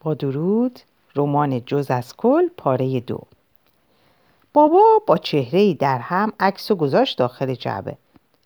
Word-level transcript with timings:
با 0.00 0.14
درود 0.14 0.80
رمان 1.16 1.64
جز 1.64 1.90
از 1.90 2.16
کل 2.16 2.48
پاره 2.56 3.00
دو. 3.00 3.20
بابا 4.52 4.82
با 5.06 5.16
چهره 5.16 5.74
در 5.74 5.98
هم 5.98 6.32
عکس 6.40 6.70
و 6.70 6.74
گذاشت 6.74 7.18
داخل 7.18 7.54
جعبه. 7.54 7.96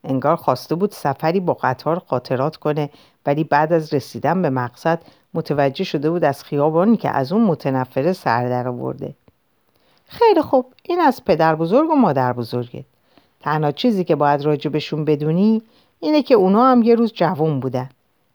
انگار 0.04 0.36
خواسته 0.36 0.74
بود 0.74 0.90
سفری 0.90 1.40
با 1.40 1.54
قطار 1.54 1.98
خاطرات 1.98 2.56
کنه 2.56 2.90
ولی 3.26 3.44
بعد 3.44 3.72
از 3.72 3.94
رسیدن 3.94 4.42
به 4.42 4.50
مقصد 4.50 5.02
متوجه 5.34 5.84
شده 5.84 6.10
بود 6.10 6.24
از 6.24 6.44
خیابانی 6.44 6.96
که 6.96 7.10
از 7.10 7.32
اون 7.32 7.44
متنفره 7.44 8.12
سر 8.12 8.48
در 8.48 8.68
آورده. 8.68 9.14
خیلی 10.06 10.42
خوب 10.42 10.66
این 10.82 11.00
از 11.00 11.24
پدر 11.24 11.54
بزرگ 11.54 11.90
و 11.90 11.94
مادر 11.94 12.32
بزرگه. 12.32 12.84
تنها 13.40 13.72
چیزی 13.72 14.04
که 14.04 14.16
باید 14.16 14.42
راجبشون 14.42 15.04
بدونی 15.04 15.62
اینه 16.00 16.22
که 16.22 16.34
اونا 16.34 16.66
هم 16.66 16.82
یه 16.82 16.94
روز 16.94 17.12
جوون 17.12 17.60
بودن. 17.60 17.88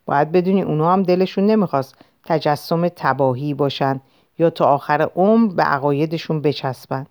باید 0.06 0.32
بدونی 0.32 0.62
اونا 0.62 0.94
هم 0.94 1.04
دلشون 1.04 1.46
نمی‌خواست 1.46 1.96
تجسم 2.30 2.88
تباهی 2.88 3.54
باشن 3.54 4.02
یا 4.40 4.50
تا 4.50 4.66
آخر 4.66 5.10
عمر 5.16 5.54
به 5.54 5.64
عقایدشون 5.64 6.42
بچسبن. 6.42 7.06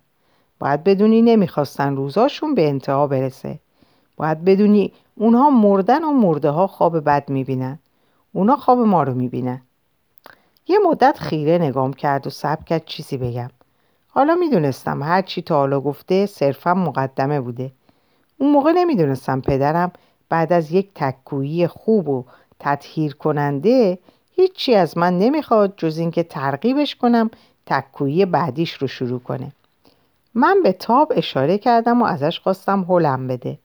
باید 0.59 0.83
بدونی 0.83 1.21
نمی‌خواستن 1.21 1.95
روزاشون 1.95 2.55
به 2.55 2.69
انتها 2.69 3.07
برسه. 3.07 3.59
باید 4.17 4.45
بدونی 4.45 4.93
اونها 5.15 5.49
مردن 5.49 6.03
و 6.03 6.11
مرده 6.11 6.49
ها 6.49 6.67
خواب 6.67 6.99
بد 7.05 7.29
می‌بینن. 7.29 7.79
اونا 8.33 8.55
خواب 8.55 8.79
ما 8.79 9.03
رو 9.03 9.13
می‌بینن. 9.13 9.61
یه 10.67 10.79
مدت 10.89 11.17
خیره 11.19 11.57
نگام 11.57 11.93
کرد 11.93 12.27
و 12.27 12.29
سب 12.29 12.63
کرد 12.65 12.85
چیزی 12.85 13.17
بگم. 13.17 13.49
حالا 14.07 14.35
می‌دونستم 14.35 15.03
هر 15.03 15.21
چی 15.21 15.41
تا 15.41 15.55
حالا 15.55 15.81
گفته 15.81 16.25
صرفا 16.25 16.73
مقدمه 16.73 17.41
بوده. 17.41 17.71
اون 18.37 18.51
موقع 18.51 18.71
نمی‌دونستم 18.71 19.41
پدرم 19.41 19.91
بعد 20.29 20.53
از 20.53 20.71
یک 20.71 20.89
تکویی 20.95 21.67
خوب 21.67 22.09
و 22.09 22.25
تطهیر 22.59 23.15
کننده 23.15 23.99
هیچی 24.39 24.75
از 24.75 24.97
من 24.97 25.19
نمی‌خواد 25.19 25.73
جز 25.77 25.97
اینکه 25.97 26.23
ترغیبش 26.23 26.95
کنم 26.95 27.29
تکویی 27.65 28.25
بعدیش 28.25 28.73
رو 28.73 28.87
شروع 28.87 29.19
کنه. 29.19 29.51
من 30.33 30.57
به 30.63 30.71
تاب 30.71 31.13
اشاره 31.15 31.57
کردم 31.57 32.01
و 32.01 32.05
ازش 32.05 32.39
خواستم 32.39 32.85
هلم 32.89 33.27
بده. 33.27 33.59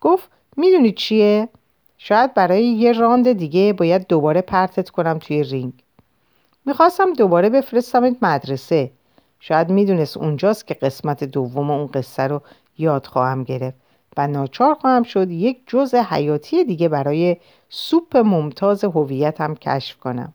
گفت 0.00 0.30
می‌دونی 0.56 0.92
چیه؟ 0.92 1.48
شاید 1.98 2.34
برای 2.34 2.64
یه 2.64 2.92
راند 2.92 3.32
دیگه 3.32 3.72
باید 3.72 4.06
دوباره 4.06 4.40
پرتت 4.40 4.90
کنم 4.90 5.18
توی 5.18 5.42
رینگ. 5.42 5.72
می‌خواستم 6.66 7.12
دوباره 7.12 7.48
بفرستمت 7.48 8.16
مدرسه. 8.22 8.90
شاید 9.40 9.70
می‌دونست 9.70 10.16
اونجاست 10.16 10.66
که 10.66 10.74
قسمت 10.74 11.24
دوم 11.24 11.70
اون 11.70 11.86
قصه 11.86 12.22
رو 12.22 12.42
یاد 12.78 13.06
خواهم 13.06 13.44
گرفت. 13.44 13.81
و 14.16 14.26
ناچار 14.26 14.74
خواهم 14.74 15.02
شد 15.02 15.30
یک 15.30 15.62
جزء 15.66 16.02
حیاتی 16.02 16.64
دیگه 16.64 16.88
برای 16.88 17.36
سوپ 17.68 18.16
ممتاز 18.16 18.84
هویتم 18.84 19.54
کشف 19.54 19.96
کنم. 19.96 20.34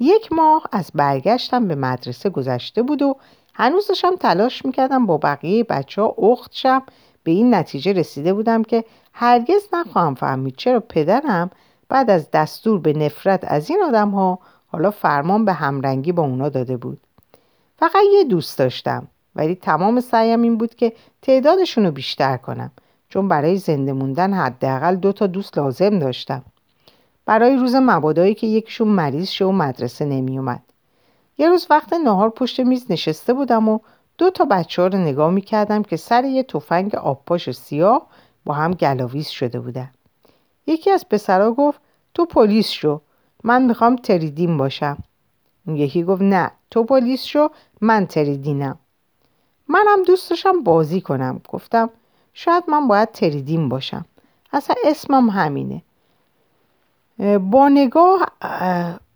یک 0.00 0.32
ماه 0.32 0.62
از 0.72 0.90
برگشتم 0.94 1.68
به 1.68 1.74
مدرسه 1.74 2.30
گذشته 2.30 2.82
بود 2.82 3.02
و 3.02 3.16
هنوز 3.54 3.86
داشتم 3.86 4.16
تلاش 4.16 4.64
می‌کردم 4.64 5.06
با 5.06 5.18
بقیه 5.18 5.64
بچه 5.64 6.02
ها 6.02 6.08
اخت 6.18 6.52
شم. 6.54 6.82
به 7.22 7.30
این 7.30 7.54
نتیجه 7.54 7.92
رسیده 7.92 8.34
بودم 8.34 8.62
که 8.62 8.84
هرگز 9.12 9.62
نخواهم 9.72 10.14
فهمید 10.14 10.56
چرا 10.56 10.80
پدرم 10.80 11.50
بعد 11.88 12.10
از 12.10 12.30
دستور 12.30 12.80
به 12.80 12.92
نفرت 12.92 13.44
از 13.44 13.70
این 13.70 13.82
آدم 13.82 14.10
ها 14.10 14.38
حالا 14.66 14.90
فرمان 14.90 15.44
به 15.44 15.52
همرنگی 15.52 16.12
با 16.12 16.22
اونا 16.22 16.48
داده 16.48 16.76
بود. 16.76 17.00
فقط 17.78 18.02
یه 18.12 18.24
دوست 18.24 18.58
داشتم. 18.58 19.08
ولی 19.34 19.54
تمام 19.54 20.00
سعیم 20.00 20.42
این 20.42 20.58
بود 20.58 20.74
که 20.74 20.92
تعدادشون 21.22 21.84
رو 21.84 21.90
بیشتر 21.90 22.36
کنم 22.36 22.70
چون 23.08 23.28
برای 23.28 23.56
زنده 23.56 23.92
موندن 23.92 24.34
حداقل 24.34 24.96
دو 24.96 25.12
تا 25.12 25.26
دوست 25.26 25.58
لازم 25.58 25.98
داشتم. 25.98 26.42
برای 27.26 27.56
روز 27.56 27.74
مبادایی 27.74 28.34
که 28.34 28.46
یکیشون 28.46 28.88
مریض 28.88 29.28
شه 29.28 29.44
و 29.44 29.52
مدرسه 29.52 30.04
نمیومد 30.04 30.62
یه 31.38 31.48
روز 31.48 31.66
وقت 31.70 31.92
نهار 31.92 32.30
پشت 32.30 32.60
میز 32.60 32.86
نشسته 32.90 33.32
بودم 33.32 33.68
و 33.68 33.78
دو 34.18 34.30
تا 34.30 34.44
بچه 34.44 34.82
ها 34.82 34.88
رو 34.88 34.98
نگاه 34.98 35.30
می‌کردم 35.30 35.82
که 35.82 35.96
سر 35.96 36.24
یه 36.24 36.42
تفنگ 36.42 36.94
آبپاش 36.94 37.50
سیاه 37.50 38.06
با 38.44 38.54
هم 38.54 38.70
گلاویز 38.70 39.28
شده 39.28 39.60
بودن. 39.60 39.90
یکی 40.66 40.90
از 40.90 41.08
پسرا 41.08 41.52
گفت 41.52 41.80
تو 42.14 42.24
پلیس 42.24 42.68
شو 42.68 43.00
من 43.44 43.62
می‌خوام 43.62 43.96
تریدین 43.96 44.56
باشم. 44.56 44.98
اون 45.66 45.76
یکی 45.76 46.02
گفت 46.02 46.22
نه 46.22 46.50
تو 46.70 46.84
پلیس 46.84 47.22
شو 47.22 47.48
من 47.80 48.06
تریدینم. 48.06 48.78
منم 49.68 50.02
دوست 50.06 50.30
داشتم 50.30 50.62
بازی 50.62 51.00
کنم. 51.00 51.40
گفتم 51.48 51.90
شاید 52.34 52.64
من 52.68 52.88
باید 52.88 53.12
تریدین 53.12 53.68
باشم. 53.68 54.04
اصلا 54.52 54.76
اسمم 54.84 55.30
همینه. 55.30 55.82
با 57.38 57.68
نگاه 57.68 58.26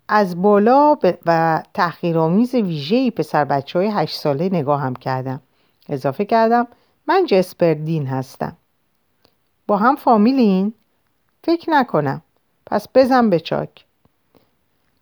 از 0.08 0.42
بالا 0.42 0.96
و 1.26 1.62
تحقیرآمیز 1.74 2.54
ویژه‌ای 2.54 3.10
پسر 3.10 3.44
بچه 3.44 3.78
های 3.78 3.90
هشت 3.94 4.16
ساله 4.16 4.48
نگاه 4.48 4.80
هم 4.80 4.94
کردم. 4.94 5.40
اضافه 5.88 6.24
کردم 6.24 6.66
من 7.06 7.26
جسپردین 7.26 8.06
هستم. 8.06 8.56
با 9.66 9.76
هم 9.76 9.96
فامیلین؟ 9.96 10.74
فکر 11.44 11.70
نکنم. 11.70 12.22
پس 12.66 12.86
بزن 12.94 13.30
به 13.30 13.40
چاک. 13.40 13.84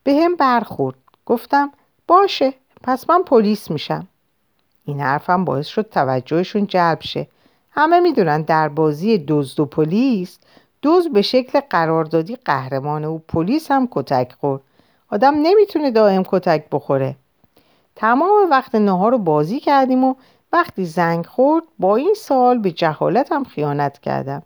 به 0.05 0.15
هم 0.15 0.37
برخورد. 0.37 0.97
گفتم 1.27 1.73
باشه. 2.07 2.55
پس 2.83 3.11
من 3.11 3.23
پلیس 3.23 3.71
میشم. 3.71 4.07
این 4.91 5.01
حرفم 5.01 5.45
باعث 5.45 5.67
شد 5.67 5.89
توجهشون 5.91 6.67
جلب 6.67 7.01
شه. 7.01 7.27
همه 7.71 8.01
می‌دونن 8.01 8.43
در 8.43 8.69
بازی 8.69 9.25
دزد 9.29 9.61
و 9.61 9.65
پلیس 9.65 10.39
دوز 10.83 11.09
به 11.09 11.23
شکل 11.23 11.61
قراردادی 11.71 12.37
قهرمانه 12.37 13.07
و 13.07 13.19
پلیس 13.19 13.71
هم 13.71 13.89
کتک 13.91 14.33
خورد. 14.41 14.63
آدم 15.11 15.35
نمی‌تونه 15.43 15.91
دائم 15.91 16.23
کتک 16.23 16.65
بخوره. 16.73 17.17
تمام 17.97 18.51
وقت 18.51 18.75
نهار 18.75 19.11
رو 19.13 19.19
بازی 19.19 19.61
کردیم 19.61 20.05
و 20.05 20.15
وقتی 20.53 20.85
زنگ 20.85 21.27
خورد 21.27 21.65
با 21.79 21.97
این 21.97 22.15
سوال 22.15 22.59
به 22.59 22.71
جهالتم 22.71 23.45
خیانت 23.45 23.99
کردم. 23.99 24.43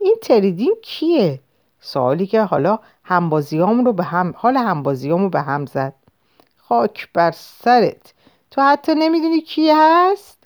این 0.00 0.16
تریدین 0.22 0.74
کیه؟ 0.82 1.40
سوالی 1.80 2.26
که 2.26 2.42
حالا 2.42 2.78
همبازیام 3.04 3.84
رو 3.84 3.92
به 3.92 4.04
هم 4.04 4.34
حال 4.36 4.56
همبازیام 4.56 5.22
رو 5.22 5.28
به 5.28 5.40
هم 5.40 5.66
زد. 5.66 5.94
خاک 6.56 7.08
بر 7.12 7.30
سرت. 7.30 8.13
تو 8.54 8.62
حتی 8.62 8.94
نمی‌دونی 8.94 9.40
کی 9.40 9.70
هست؟ 9.70 10.38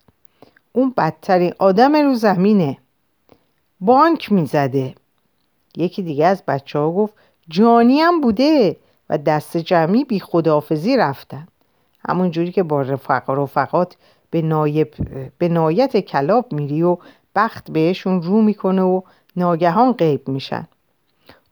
اون 0.73 0.93
بدترین 0.97 1.53
آدم 1.59 1.95
رو 1.95 2.13
زمینه. 2.13 2.77
بانک 3.79 4.31
می‌زده. 4.31 4.95
یکی 5.77 6.01
دیگه 6.01 6.25
از 6.25 6.43
بچه 6.47 6.79
ها 6.79 6.91
گفت 6.91 7.13
جانی 7.49 7.99
هم 7.99 8.21
بوده 8.21 8.77
و 9.09 9.17
دست 9.17 9.57
جمعی 9.57 10.03
بی 10.03 10.19
خداحافظی 10.19 10.97
رفتن. 10.97 11.47
همون 12.07 12.31
جوری 12.31 12.51
که 12.51 12.63
با 12.63 12.81
رفق 12.81 13.29
رفقات 13.29 13.97
به, 14.31 14.41
نایب 14.41 14.93
به 15.37 15.49
نایت 15.49 15.97
کلاب 15.97 16.53
میری 16.53 16.83
و 16.83 16.97
بخت 17.35 17.71
بهشون 17.71 18.21
رو 18.21 18.41
می‌کنه 18.41 18.81
و 18.81 19.01
ناگهان 19.35 19.91
غیب 19.91 20.27
میشن. 20.27 20.67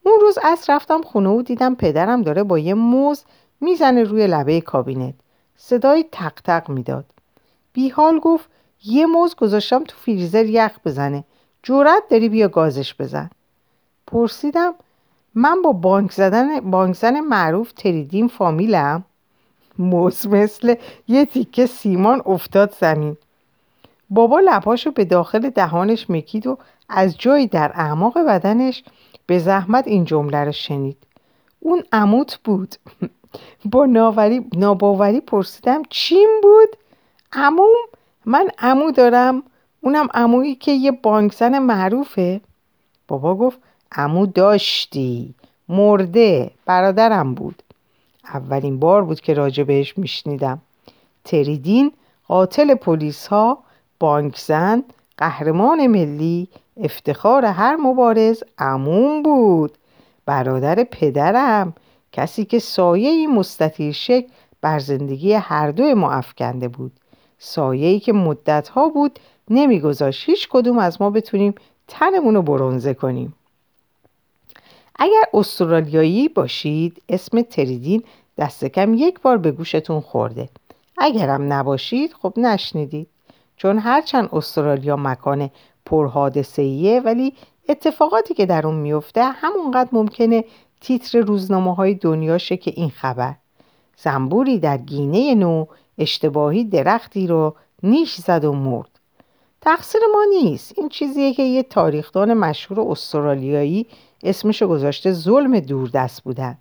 اون 0.03 0.19
روز 0.22 0.38
از 0.44 0.66
رفتم 0.69 1.01
خونه 1.01 1.29
و 1.29 1.41
دیدم 1.41 1.75
پدرم 1.75 2.22
داره 2.22 2.44
با 2.44 2.59
یه 2.59 2.74
موز 2.74 3.24
می‌زنه 3.62 4.03
روی 4.03 4.28
لبه 4.28 4.62
کابینت. 4.62 5.13
صدای 5.57 6.06
تق 6.12 6.34
تق 6.44 6.69
می‌داد. 6.69 7.06
بیحال 7.73 8.19
گفت 8.19 8.50
یه 8.84 9.06
موز 9.06 9.35
گذاشتم 9.35 9.84
تو 9.84 9.97
فریزر 9.97 10.45
یخ 10.45 10.72
بزنه. 10.85 11.23
جورت 11.63 12.03
داری 12.09 12.29
بیا 12.29 12.47
گازش 12.47 12.95
بزن. 12.95 13.29
پرسیدم 14.07 14.73
من 15.35 15.62
با 15.62 15.72
بانک 15.72 16.12
زدن 16.12 16.59
بانک 16.59 16.95
زن 16.95 17.19
معروف 17.19 17.72
تریدیم 17.72 18.28
فامیلم؟ 18.28 19.03
موز 19.79 20.28
مثل 20.28 20.75
یه 21.07 21.25
تیکه 21.25 21.66
سیمان 21.66 22.22
افتاد 22.25 22.75
زمین. 22.79 23.18
بابا 24.09 24.39
لباشو 24.39 24.91
به 24.91 25.06
داخل 25.06 25.50
دهانش 25.50 26.09
مکید 26.09 26.47
و 26.47 26.57
از 26.89 27.18
جایی 27.18 27.47
در 27.47 27.72
اعماق 27.75 28.18
بدنش 28.18 28.84
به 29.25 29.39
زحمت 29.39 29.88
این 29.88 30.06
جمله 30.06 30.44
رو 30.44 30.51
شنید. 30.51 30.97
اون 31.59 31.84
عموت 31.91 32.39
بود. 32.44 32.75
با 33.65 33.85
ناباوری 34.56 35.21
پرسیدم 35.21 35.81
چیم 35.89 36.29
بود؟ 36.41 36.77
عموم 37.33 37.75
من 38.25 38.50
عمو 38.59 38.91
دارم. 38.91 39.44
اونم 39.81 40.07
عمویی 40.13 40.56
که 40.56 40.71
یه 40.71 40.91
بانکزن 40.91 41.59
معروفه. 41.59 42.41
بابا 43.07 43.35
گفت 43.35 43.59
عمو 43.91 44.25
داشتی. 44.25 45.33
مرده. 45.69 46.51
برادرم 46.65 47.33
بود. 47.33 47.63
اولین 48.33 48.79
بار 48.79 49.03
بود 49.03 49.21
که 49.21 49.33
راجع 49.33 49.63
بهش 49.63 49.97
میشنیدم. 49.97 50.62
تریدین 51.23 51.91
قاتل 52.27 52.75
پلیس 52.75 53.27
ها 53.27 53.57
بانکزن 54.00 54.83
قهرمان 55.18 55.88
ملی 55.88 56.47
افتخار 56.77 57.45
هر 57.45 57.75
مبارز 57.75 58.44
عموم 58.57 59.23
بود. 59.23 59.77
برادر 60.25 60.83
پدرم. 60.83 61.73
کسی 62.18 62.46
که 62.46 62.60
سایه 62.60 63.28
مستطیل 63.28 63.92
شکل 63.92 64.28
بر 64.62 64.80
زندگی 64.80 65.34
هر 65.34 65.72
دوی 65.72 65.94
ما 65.94 66.12
افکنده 66.12 66.68
بود. 66.68 66.92
سایه‌ای 67.40 68.00
که 68.00 68.14
مدتها 68.14 68.90
بود 68.90 69.19
نمیگذاشت 69.50 70.30
هیچ 70.30 70.48
کدوم 70.52 70.80
از 70.80 71.02
ما 71.02 71.10
بتونیم 71.10 71.56
تنمون 71.88 72.36
رو 72.36 72.42
برونزه 72.42 72.94
کنیم. 72.94 73.34
اگر 74.96 75.24
استرالیایی 75.34 76.30
باشید 76.30 77.02
اسم 77.10 77.42
تریدین 77.42 78.04
دست 78.38 78.66
کم 78.66 78.94
یک 78.94 79.22
بار 79.22 79.38
به 79.38 79.52
گوشتون 79.52 80.02
خورده. 80.02 80.50
اگرم 80.98 81.54
نباشید 81.54 82.14
خب 82.22 82.34
نشنیدید. 82.38 83.08
چون 83.58 83.80
هرچند 83.80 84.30
استرالیا 84.34 84.96
مکان 84.96 85.50
پرحادثه‌ایه 85.86 87.02
ولی 87.02 87.34
اتفاقاتی 87.69 88.34
که 88.34 88.46
در 88.46 88.68
اون 88.68 88.75
میفته 88.75 89.24
همونقدر 89.24 89.90
ممکنه 89.92 90.44
تیتر 90.81 91.19
روزنامه 91.19 91.75
های 91.75 91.94
دنیاشه 91.94 92.57
که 92.57 92.74
این 92.75 92.89
خبر 92.89 93.35
زنبوری 93.97 94.59
در 94.59 94.77
گینه 94.77 95.35
نو 95.35 95.65
اشتباهی 95.97 96.63
درختی 96.63 97.27
رو 97.27 97.56
نیش 97.83 98.15
زد 98.15 98.45
و 98.45 98.53
مرد. 98.53 98.89
تقصیر 99.62 100.01
ما 100.13 100.24
نیست. 100.29 100.74
این 100.77 100.89
چیزیه 100.89 101.33
که 101.33 101.44
یه 101.44 101.63
تاریخدان 101.63 102.33
مشهور 102.33 102.91
استرالیایی 102.91 103.88
اسمشو 104.24 104.68
گذاشته 104.68 105.12
ظلم 105.12 105.59
دوردست 105.59 106.24
بودن. 106.24 106.57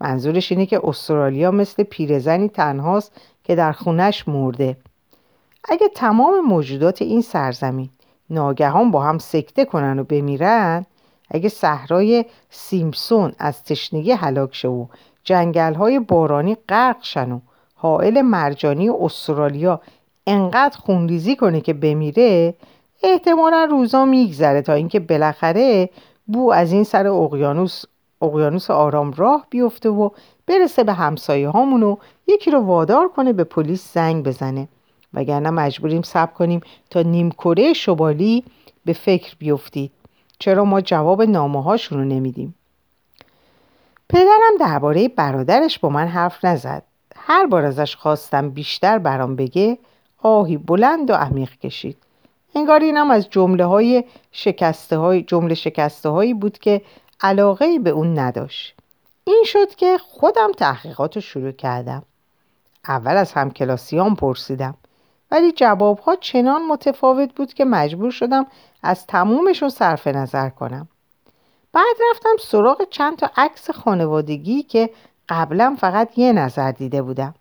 منظورش 0.00 0.52
اینه 0.52 0.66
که 0.66 0.80
استرالیا 0.84 1.50
مثل 1.50 1.82
پیرزنی 1.82 2.48
تنهاست 2.48 3.12
که 3.44 3.54
در 3.54 3.72
خونش 3.72 4.28
مرده. 4.28 4.76
اگه 5.68 5.88
تمام 5.88 6.40
موجودات 6.40 7.02
این 7.02 7.22
سرزمین 7.22 7.90
ناگهان 8.30 8.90
با 8.90 9.02
هم 9.02 9.18
سکته 9.18 9.64
کنن 9.64 9.98
و 9.98 10.04
بمیرن 10.04 10.86
اگه 11.30 11.48
صحرای 11.48 12.24
سیمسون 12.50 13.32
از 13.38 13.64
تشنگی 13.64 14.12
هلاک 14.12 14.54
شه 14.54 14.68
و 14.68 14.86
جنگل 15.24 15.74
های 15.74 15.98
بارانی 15.98 16.56
غرق 16.68 16.96
شن 17.00 17.32
و 17.32 17.40
حائل 17.74 18.22
مرجانی 18.22 18.88
استرالیا 18.88 19.80
انقدر 20.26 20.78
خونریزی 20.78 21.36
کنه 21.36 21.60
که 21.60 21.72
بمیره 21.72 22.54
احتمالا 23.02 23.68
روزا 23.70 24.04
میگذره 24.04 24.62
تا 24.62 24.72
اینکه 24.72 25.00
بالاخره 25.00 25.90
بو 26.26 26.52
از 26.52 26.72
این 26.72 26.84
سر 26.84 27.06
اقیانوس 27.06 27.84
اقیانوس 28.22 28.70
آرام 28.70 29.12
راه 29.12 29.46
بیفته 29.50 29.88
و 29.88 30.10
برسه 30.46 30.84
به 30.84 30.92
همسایه 30.92 31.48
هامون 31.48 31.82
و 31.82 31.96
یکی 32.26 32.50
رو 32.50 32.60
وادار 32.60 33.08
کنه 33.08 33.32
به 33.32 33.44
پلیس 33.44 33.94
زنگ 33.94 34.24
بزنه. 34.24 34.68
وگرنه 35.14 35.50
مجبوریم 35.50 36.02
صبر 36.02 36.32
کنیم 36.32 36.60
تا 36.90 37.02
نیم 37.02 37.30
کره 37.30 37.72
شمالی 37.72 38.44
به 38.84 38.92
فکر 38.92 39.36
بیفتید. 39.38 39.92
چرا 40.38 40.64
ما 40.64 40.80
جواب 40.80 41.22
نامه 41.22 41.62
هاشون 41.62 42.08
نمیدیم؟ 42.08 42.54
پدرم 44.08 44.56
درباره 44.60 45.08
برادرش 45.08 45.78
با 45.78 45.88
من 45.88 46.06
حرف 46.06 46.44
نزد. 46.44 46.82
هر 47.16 47.46
بار 47.46 47.64
ازش 47.64 47.96
خواستم 47.96 48.50
بیشتر 48.50 48.98
برام 48.98 49.36
بگه 49.36 49.78
آهی 50.22 50.56
بلند 50.56 51.10
و 51.10 51.14
عمیق 51.14 51.58
کشید. 51.58 51.96
انگار 52.54 52.80
اینم 52.80 53.10
از 53.10 53.30
جمله 53.30 53.64
های 53.64 54.04
شکسته 54.32 54.96
های 54.96 55.22
جمله 55.22 55.54
شکسته 55.54 56.08
هایی 56.08 56.34
بود 56.34 56.58
که 56.58 56.82
علاقه 57.20 57.78
به 57.78 57.90
اون 57.90 58.18
نداشت. 58.18 58.74
این 59.24 59.42
شد 59.46 59.74
که 59.74 59.98
خودم 59.98 60.52
تحقیقات 60.52 61.16
رو 61.16 61.20
شروع 61.22 61.52
کردم. 61.52 62.02
اول 62.88 63.16
از 63.16 63.32
همکلاسیان 63.32 64.14
پرسیدم. 64.14 64.74
ولی 65.30 65.52
جوابها 65.52 66.16
چنان 66.16 66.66
متفاوت 66.66 67.34
بود 67.34 67.54
که 67.54 67.64
مجبور 67.64 68.10
شدم 68.10 68.46
از 68.82 69.06
تمومشون 69.06 69.68
صرف 69.68 70.06
نظر 70.06 70.48
کنم. 70.48 70.88
بعد 71.72 71.96
رفتم 72.10 72.36
سراغ 72.40 72.88
چند 72.90 73.16
تا 73.16 73.30
عکس 73.36 73.70
خانوادگی 73.70 74.62
که 74.62 74.90
قبلا 75.28 75.76
فقط 75.80 76.18
یه 76.18 76.32
نظر 76.32 76.70
دیده 76.70 77.02
بودم. 77.02 77.34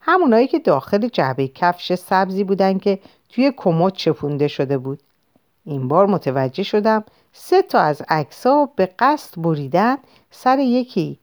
همونایی 0.00 0.46
که 0.46 0.58
داخل 0.58 1.08
جعبه 1.08 1.48
کفش 1.48 1.94
سبزی 1.94 2.44
بودن 2.44 2.78
که 2.78 2.98
توی 3.28 3.52
کمد 3.56 3.92
چپونده 3.92 4.48
شده 4.48 4.78
بود. 4.78 5.00
این 5.64 5.88
بار 5.88 6.06
متوجه 6.06 6.62
شدم 6.62 7.04
سه 7.32 7.62
تا 7.62 7.78
از 7.78 8.02
عکسها 8.08 8.70
به 8.76 8.88
قصد 8.98 9.42
بریدن 9.42 9.96
سر 10.30 10.58
یکی 10.58 11.18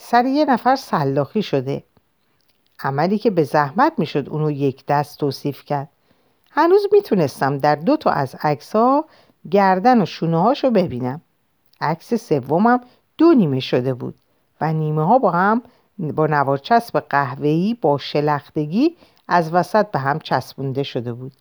سر 0.00 0.24
یه 0.24 0.44
نفر 0.44 0.76
سلاخی 0.76 1.42
شده. 1.42 1.82
عملی 2.84 3.18
که 3.18 3.30
به 3.30 3.44
زحمت 3.44 3.92
می‌شد 3.98 4.28
اونو 4.28 4.50
یک 4.50 4.86
دست 4.86 5.18
توصیف 5.18 5.64
کرد. 5.64 5.88
هنوز 6.50 6.86
می‌تونستم 6.92 7.58
در 7.58 7.74
دو 7.74 7.96
تا 7.96 8.10
از 8.10 8.36
عکس 8.42 8.76
ها 8.76 9.04
گردن 9.50 10.02
و 10.02 10.06
شونه 10.06 10.42
هاشو 10.42 10.70
ببینم. 10.70 11.20
عکس 11.80 12.14
سومم 12.14 12.80
دو 13.18 13.34
نیمه 13.34 13.60
شده 13.60 13.94
بود 13.94 14.14
و 14.60 14.72
نیمه 14.72 15.06
ها 15.06 15.18
با 15.18 15.30
هم 15.30 15.62
با 15.98 16.26
نوارچسب 16.26 17.00
قهوه‌ای 17.00 17.76
با 17.80 17.98
شلختگی 17.98 18.96
از 19.28 19.54
وسط 19.54 19.90
به 19.90 19.98
هم 19.98 20.18
چسبونده 20.18 20.82
شده 20.82 21.12
بود. 21.12 21.32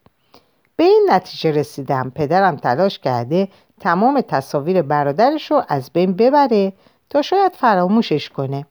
به 0.76 0.84
این 0.84 1.08
نتیجه 1.10 1.52
رسیدم. 1.52 2.12
پدرم 2.16 2.56
تلاش 2.56 3.00
کرده 3.00 3.48
تمام 3.80 4.22
تصاویر 4.22 4.82
برادرش 4.82 5.52
رو 5.52 5.64
از 5.68 5.90
بین 5.94 6.14
ببره 6.14 6.74
تا 7.10 7.22
شاید 7.22 7.54
فراموشش 7.56 8.30
کنه. 8.30 8.66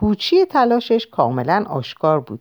پوچی 0.00 0.44
تلاشش 0.44 1.06
کاملا 1.06 1.64
آشکار 1.68 2.20
بود. 2.20 2.40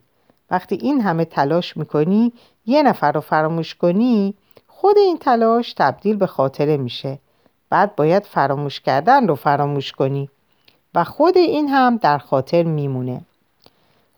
وقتی 0.52 0.76
این 0.76 1.02
همه 1.02 1.26
تلاش 1.26 1.78
می‌کنی 1.78 2.34
یه 2.66 2.84
نفر 2.84 3.12
رو 3.12 3.22
فراموش 3.22 3.76
کنی 3.76 4.34
خود 4.68 4.98
این 4.98 5.18
تلاش 5.18 5.74
تبدیل 5.74 6.16
به 6.16 6.28
خاطره 6.28 6.78
میشه. 6.78 7.20
بعد 7.70 7.96
باید 7.96 8.24
فراموش 8.24 8.80
کردن 8.80 9.28
رو 9.28 9.36
فراموش 9.36 9.92
کنی 9.92 10.30
و 10.96 11.04
خود 11.04 11.38
این 11.38 11.68
هم 11.68 11.98
در 11.98 12.18
خاطر 12.18 12.64
میمونه. 12.64 13.22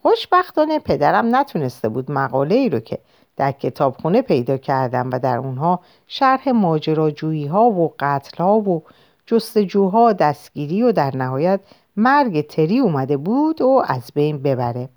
خوشبختانه 0.02 0.80
پدرم 0.80 1.36
نتونسته 1.36 1.90
بود 1.90 2.12
مقاله 2.12 2.56
ای 2.56 2.70
رو 2.70 2.80
که 2.80 3.00
در 3.38 3.52
کتابخونه 3.52 4.22
پیدا 4.22 4.58
کردم 4.58 5.10
و 5.12 5.20
در 5.20 5.38
اونها 5.38 5.80
شرح 6.08 6.50
ماجراجویی 6.50 7.46
ها 7.46 7.64
و 7.64 7.94
قتل 8.00 8.44
ها 8.44 8.60
و 8.60 8.84
جستجوها 9.26 10.14
دستگیری 10.14 10.84
و 10.84 10.92
در 10.92 11.18
نهایت 11.18 11.60
مرگ 11.98 12.48
تری 12.48 12.80
اومده 12.80 13.18
بود 13.18 13.62
و 13.62 13.84
از 13.88 14.12
بین 14.16 14.42
ببره. 14.42 14.90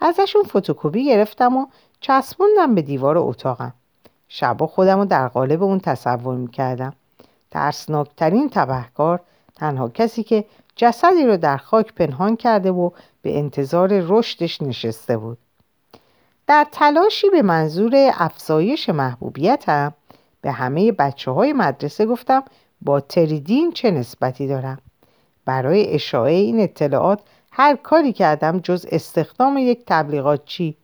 ازشون 0.00 0.42
فتوکپی 0.42 1.06
گرفتم 1.06 1.56
و 1.56 1.66
چسبوندم 2.00 2.74
به 2.74 2.82
دیوار 2.82 3.18
اتاقم. 3.18 3.74
شبا 4.28 4.66
خودم 4.66 4.98
رو 4.98 5.04
در 5.04 5.28
قالب 5.28 5.62
اون 5.62 5.80
تصور 5.80 6.36
می‌کردم. 6.36 6.92
ترسناکترین 7.50 8.48
تبهکار 8.48 9.20
تنها 9.54 9.88
کسی 9.88 10.22
که 10.22 10.44
جسدی 10.76 11.26
رو 11.26 11.36
در 11.36 11.56
خاک 11.56 11.94
پنهان 11.94 12.36
کرده 12.36 12.70
و 12.70 12.90
به 13.22 13.38
انتظار 13.38 13.88
رشدش 13.92 14.62
نشسته 14.62 15.16
بود. 15.16 15.38
در 16.46 16.66
تلاشی 16.72 17.30
به 17.30 17.42
منظور 17.42 17.92
افزایش 17.96 18.88
محبوبیتم 18.88 19.94
به 20.40 20.52
همه 20.52 20.92
بچه 20.92 21.30
های 21.30 21.52
مدرسه 21.52 22.06
گفتم 22.06 22.44
با 22.82 23.00
تریدین 23.00 23.72
چه 23.72 23.90
نسبتی 23.90 24.46
دارم؟ 24.46 24.78
برای 25.44 25.94
اشاعه 25.94 26.34
این 26.34 26.60
اطلاعات 26.60 27.20
هر 27.52 27.76
کاری 27.76 28.12
کردم 28.12 28.58
جز 28.58 28.86
استخدام 28.92 29.58
یک 29.58 29.82
تبلیغات 29.86 30.44
چی 30.44 30.76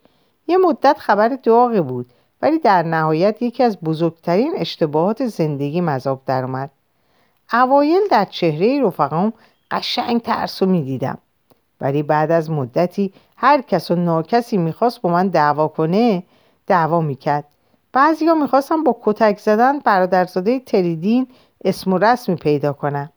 یه 0.46 0.56
مدت 0.56 0.98
خبر 0.98 1.28
داغی 1.28 1.80
بود 1.80 2.06
ولی 2.42 2.58
در 2.58 2.82
نهایت 2.82 3.42
یکی 3.42 3.62
از 3.62 3.80
بزرگترین 3.80 4.52
اشتباهات 4.56 5.26
زندگی 5.26 5.80
مذاب 5.80 6.22
درآمد 6.26 6.70
اوایل 7.52 8.00
در 8.10 8.24
چهره 8.24 8.82
رفقام 8.82 9.32
قشنگ 9.70 10.20
ترسو 10.22 10.66
می‌دیدم. 10.66 11.18
ولی 11.80 12.02
بعد 12.02 12.30
از 12.30 12.50
مدتی 12.50 13.12
هر 13.36 13.62
کس 13.62 13.90
و 13.90 13.94
ناکسی 13.94 14.56
می‌خواست 14.56 15.00
با 15.00 15.10
من 15.10 15.28
دعوا 15.28 15.68
کنه 15.68 16.22
دعوا 16.66 17.00
می‌کرد. 17.00 17.44
بعضی 17.92 18.26
ها 18.26 18.34
می‌خواستم 18.34 18.84
با 18.84 18.96
کتک 19.02 19.38
زدن 19.38 19.78
برادرزاده 19.78 20.60
تریدین 20.60 21.26
اسم 21.64 21.92
و 21.92 21.98
رسمی 21.98 22.34
پیدا 22.34 22.72
کنن. 22.72 23.10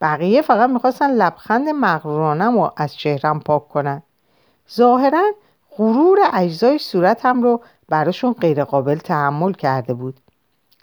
بقیه 0.00 0.42
فقط 0.42 0.70
می‌خواستن 0.70 1.10
لبخند 1.10 1.68
مغرورانم 1.68 2.58
و 2.58 2.70
از 2.76 2.96
چهرم 2.96 3.40
پاک 3.40 3.68
کنن. 3.68 4.02
ظاهرا 4.74 5.22
غرور 5.76 6.18
اجزای 6.32 6.78
صورتم 6.78 7.42
رو 7.42 7.60
براشون 7.88 8.32
غیرقابل 8.32 8.96
تحمل 8.96 9.52
کرده 9.52 9.94
بود. 9.94 10.20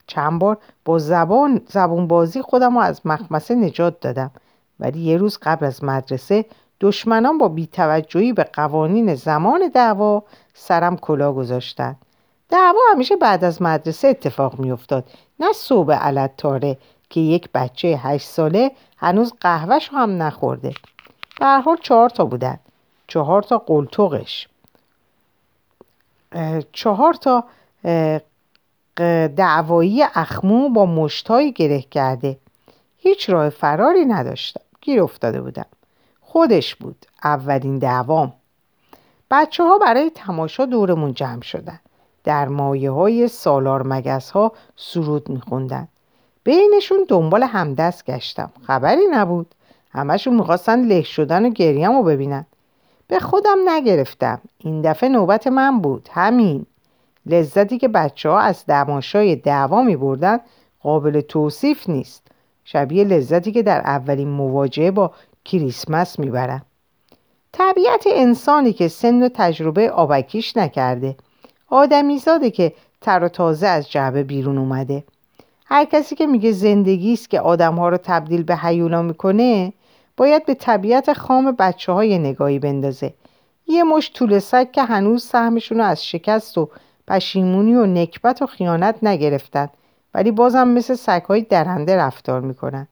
چند 0.07 0.39
بار 0.39 0.57
با 0.85 0.99
زبان 0.99 1.61
زبون 1.67 2.07
بازی 2.07 2.41
خودم 2.41 2.77
رو 2.77 2.79
از 2.79 3.01
مخمسه 3.05 3.55
نجات 3.55 3.99
دادم. 3.99 4.31
ولی 4.79 4.99
یه 4.99 5.17
روز 5.17 5.37
قبل 5.41 5.65
از 5.65 5.83
مدرسه 5.83 6.45
دشمنان 6.81 7.37
با 7.37 7.47
بیتوجهی 7.47 8.33
به 8.33 8.43
قوانین 8.43 9.15
زمان 9.15 9.71
دعوا 9.73 10.23
سرم 10.53 10.97
کلا 10.97 11.33
گذاشتن. 11.33 11.95
دعوا 12.49 12.79
همیشه 12.91 13.15
بعد 13.15 13.43
از 13.43 13.61
مدرسه 13.61 14.07
اتفاق 14.07 14.59
میافتاد. 14.59 15.09
نه 15.39 15.53
صبح 15.53 15.93
علت 15.93 16.37
تاره 16.37 16.77
که 17.13 17.19
یک 17.19 17.49
بچه 17.53 17.87
هشت 17.87 18.27
ساله 18.27 18.71
هنوز 18.97 19.33
قهوهش 19.41 19.89
هم 19.91 20.21
نخورده. 20.21 20.73
در 21.39 21.59
حال 21.59 21.77
چهار 21.81 22.09
تا 22.09 22.25
بودن. 22.25 22.59
چهار 23.07 23.43
تا 23.43 23.57
قلتوقش 23.57 24.47
چهار 26.71 27.13
تا 27.13 27.43
دعوایی 29.35 30.03
اخمو 30.03 30.69
با 30.69 30.85
مشتایی 30.85 31.51
گره 31.51 31.81
کرده. 31.81 32.37
هیچ 32.97 33.29
راه 33.29 33.49
فراری 33.49 34.05
نداشتم. 34.05 34.61
گیر 34.81 35.01
افتاده 35.01 35.41
بودم. 35.41 35.65
خودش 36.21 36.75
بود. 36.75 37.05
اولین 37.23 37.79
دعوام. 37.79 38.33
بچه 39.31 39.63
ها 39.63 39.77
برای 39.77 40.11
تماشا 40.15 40.65
دورمون 40.65 41.13
جمع 41.13 41.41
شدن. 41.41 41.79
در 42.23 42.47
مایه 42.47 42.91
های 42.91 43.27
سالار 43.27 43.83
مگس 43.87 44.31
ها 44.31 44.51
سرود 44.75 45.29
میخوندن. 45.29 45.87
بینشون 46.43 47.05
دنبال 47.07 47.43
همدست 47.43 48.05
گشتم. 48.05 48.51
خبری 48.67 49.01
نبود. 49.11 49.55
همشون 49.91 50.33
می‌خواستن 50.33 50.85
له 50.85 51.01
شدن 51.01 51.45
و 51.45 51.49
گریم 51.49 51.91
رو 51.91 52.03
ببینن. 52.03 52.45
به 53.07 53.19
خودم 53.19 53.57
نگرفتم. 53.65 54.41
این 54.57 54.81
دفعه 54.81 55.09
نوبت 55.09 55.47
من 55.47 55.79
بود. 55.79 56.09
همین. 56.11 56.65
لذتی 57.25 57.77
که 57.77 57.87
بچه 57.87 58.29
ها 58.29 58.39
از 58.39 58.65
دماشای 58.65 59.35
دعوا 59.35 59.83
می 59.83 59.95
بردن 59.95 60.39
قابل 60.81 61.21
توصیف 61.21 61.89
نیست. 61.89 62.27
شبیه 62.65 63.03
لذتی 63.03 63.51
که 63.51 63.63
در 63.63 63.79
اولین 63.79 64.29
مواجهه 64.29 64.91
با 64.91 65.11
کریسمس 65.45 66.19
می‌برن. 66.19 66.61
طبیعت 67.51 68.03
انسانی 68.07 68.73
که 68.73 68.87
سن 68.87 69.23
و 69.23 69.29
تجربه 69.33 69.91
آبکیش 69.91 70.57
نکرده. 70.57 71.15
آدمیزاده 71.69 72.51
که 72.51 72.73
تر 73.01 73.23
و 73.23 73.27
تازه 73.27 73.67
از 73.67 73.91
جعبه 73.91 74.23
بیرون 74.23 74.57
اومده. 74.57 75.03
هر 75.73 75.85
کسی 75.85 76.15
که 76.15 76.27
میگه 76.27 76.51
زندگی 76.51 77.13
است 77.13 77.29
که 77.29 77.39
آدمها 77.39 77.89
رو 77.89 77.97
تبدیل 77.97 78.43
به 78.43 78.55
حیولا 78.55 79.01
می‌کنه 79.01 79.73
باید 80.17 80.45
به 80.45 80.53
طبیعت 80.53 81.13
خام 81.13 81.51
بچه 81.51 81.91
های 81.91 82.17
نگاهی 82.17 82.59
بندازه. 82.59 83.13
یه 83.67 83.83
مش 83.83 84.11
طول 84.13 84.39
سگ 84.39 84.71
که 84.71 84.83
هنوز 84.83 85.23
سهمشون 85.23 85.77
رو 85.77 85.83
از 85.83 86.05
شکست 86.05 86.57
و 86.57 86.69
پشیمونی 87.07 87.75
و 87.75 87.85
نکبت 87.85 88.41
و 88.41 88.45
خیانت 88.45 88.95
نگرفتن 89.03 89.69
ولی 90.13 90.31
بازم 90.31 90.67
مثل 90.67 90.93
سگهای 90.93 91.41
درنده 91.41 91.95
رفتار 91.95 92.41
می‌کنن. 92.41 92.87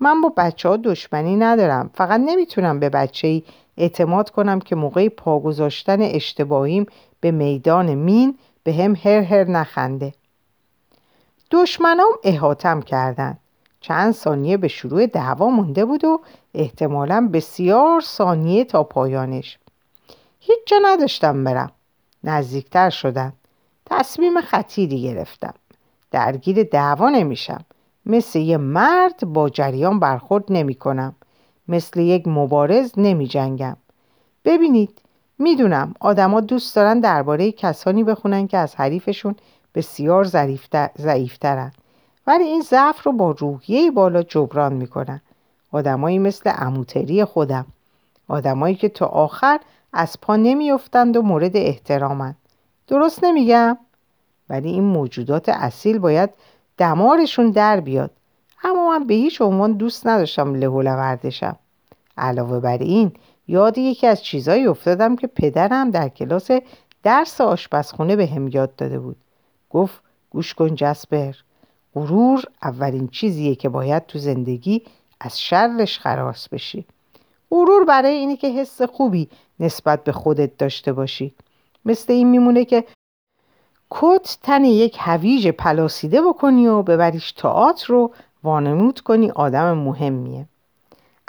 من 0.00 0.20
با 0.20 0.32
بچه 0.36 0.68
ها 0.68 0.76
دشمنی 0.76 1.36
ندارم. 1.36 1.90
فقط 1.94 2.20
نمی‌تونم 2.20 2.80
به 2.80 2.88
بچه 2.88 3.28
ای 3.28 3.42
اعتماد 3.76 4.30
کنم 4.30 4.60
که 4.60 4.76
موقع 4.76 5.08
پا 5.08 5.38
گذاشتن 5.38 6.02
اشتباهیم 6.02 6.86
به 7.20 7.30
میدان 7.30 7.94
مین 7.94 8.38
به 8.64 8.74
هم 8.74 8.94
هر 9.04 9.20
هر 9.20 9.44
نخنده. 9.44 10.12
دشمنام 11.50 12.10
احاتم 12.24 12.82
کردن 12.82 13.38
چند 13.80 14.12
ثانیه 14.12 14.56
به 14.56 14.68
شروع 14.68 15.06
دعوا 15.06 15.50
مونده 15.50 15.84
بود 15.84 16.04
و 16.04 16.20
احتمالا 16.54 17.30
بسیار 17.32 18.00
ثانیه 18.00 18.64
تا 18.64 18.84
پایانش. 18.84 19.58
هیچ 20.40 20.58
جا 20.66 20.76
نداشتم 20.82 21.44
برم. 21.44 21.72
نزدیکتر 22.24 22.90
شدن 22.90 23.32
تصمیم 23.86 24.40
خطیری 24.40 25.02
گرفتم. 25.02 25.54
درگیر 26.10 26.62
دعوا 26.62 27.08
نمیشم. 27.08 27.64
مثل 28.06 28.38
یه 28.38 28.56
مرد 28.56 29.20
با 29.32 29.48
جریان 29.48 30.00
برخورد 30.00 30.44
نمی 30.48 30.74
کنم 30.74 31.14
مثل 31.68 32.00
یک 32.00 32.28
مبارز 32.28 32.92
نمی 32.96 33.26
جنگم 33.26 33.76
ببینید 34.44 35.02
می‌دونم 35.38 35.94
آدما 36.00 36.40
دوست 36.40 36.76
دارن 36.76 37.00
درباره 37.00 37.52
کسانی 37.52 38.04
بخونن 38.04 38.46
که 38.46 38.58
از 38.58 38.76
حریفشون 38.76 39.34
بسیار 39.74 40.24
ضعیفترن. 40.98 41.72
ولی 42.26 42.44
این 42.44 42.60
ضعف 42.60 43.06
رو 43.06 43.12
با 43.12 43.30
روحیه 43.30 43.90
بالا 43.90 44.22
جبران 44.22 44.72
می‌کنن. 44.72 45.20
آدمایی 45.72 46.18
مثل 46.18 46.52
اموتری 46.56 47.24
خودم. 47.24 47.66
آدمایی 48.28 48.74
که 48.74 48.88
تا 48.88 49.06
آخر 49.06 49.60
از 49.92 50.20
پا 50.22 50.36
نمیافتند 50.36 51.16
و 51.16 51.22
مورد 51.22 51.56
احترامند 51.56 52.36
درست 52.86 53.24
نمیگم؟ 53.24 53.78
ولی 54.48 54.70
این 54.70 54.84
موجودات 54.84 55.48
اصیل 55.48 55.98
باید 55.98 56.30
دمارشون 56.78 57.50
در 57.50 57.80
بیاد. 57.80 58.10
اما 58.64 58.88
من 58.88 59.06
به 59.06 59.14
هیچ 59.14 59.40
عنوان 59.40 59.72
دوست 59.72 60.06
نداشتم 60.06 60.54
له 60.54 60.68
وردشم 60.68 61.56
علاوه 62.18 62.60
بر 62.60 62.78
این 62.78 63.12
یاد 63.48 63.78
یکی 63.78 64.06
از 64.06 64.22
چیزایی 64.22 64.66
افتادم 64.66 65.16
که 65.16 65.26
پدرم 65.26 65.90
در 65.90 66.08
کلاس 66.08 66.50
درس 67.02 67.40
آشپزخونه 67.40 68.16
به 68.16 68.26
هم 68.26 68.48
یاد 68.48 68.76
داده 68.76 68.98
بود. 68.98 69.16
گفت 69.70 70.02
گوش 70.30 70.54
کن 70.54 70.74
جسپر. 70.74 71.32
غرور 71.94 72.44
اولین 72.62 73.08
چیزیه 73.08 73.54
که 73.54 73.68
باید 73.68 74.06
تو 74.06 74.18
زندگی 74.18 74.82
از 75.20 75.40
شرش 75.40 75.98
خلاص 75.98 76.48
بشی. 76.48 76.84
غرور 77.50 77.84
برای 77.84 78.12
اینه 78.14 78.36
که 78.36 78.48
حس 78.48 78.82
خوبی 78.82 79.28
نسبت 79.60 80.04
به 80.04 80.12
خودت 80.12 80.58
داشته 80.58 80.92
باشی. 80.92 81.34
مثل 81.84 82.12
این 82.12 82.28
میمونه 82.28 82.64
که 82.64 82.84
کت 83.90 84.38
تن 84.42 84.64
یک 84.64 84.96
هویج 85.00 85.48
پلاسیده 85.48 86.22
بکنی 86.22 86.66
و 86.66 86.82
ببریش 86.82 87.32
تئاتر 87.32 87.86
رو 87.86 88.12
وانمود 88.42 89.00
کنی. 89.00 89.30
آدم 89.30 89.72
مهمیه. 89.72 90.46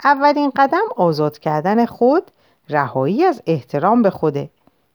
اولین 0.04 0.52
قدم 0.56 0.84
آزاد 0.96 1.38
کردن 1.38 1.86
خود 1.86 2.30
رهایی 2.68 3.24
از 3.24 3.42
احترام 3.46 4.02
به 4.02 4.10
خوده. 4.10 4.50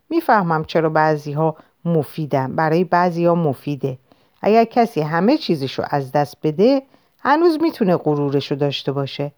می‌فهمم 0.10 0.66
چرا 0.66 0.90
بعضی 0.90 1.32
ها 1.32 1.56
مفیدن. 1.88 2.56
برای 2.56 2.84
بعضی 2.84 3.26
ها 3.26 3.36
مفیده. 3.36 3.98
اگر 4.42 4.64
کسی 4.64 5.02
همه 5.02 5.38
چیزشو 5.38 5.84
از 5.90 6.12
دست 6.12 6.38
بده 6.44 6.82
هنوز 7.20 7.62
می‌تونه 7.62 7.98
غرورشو 7.98 8.56
داشته 8.56 8.92
باشه. 8.92 9.32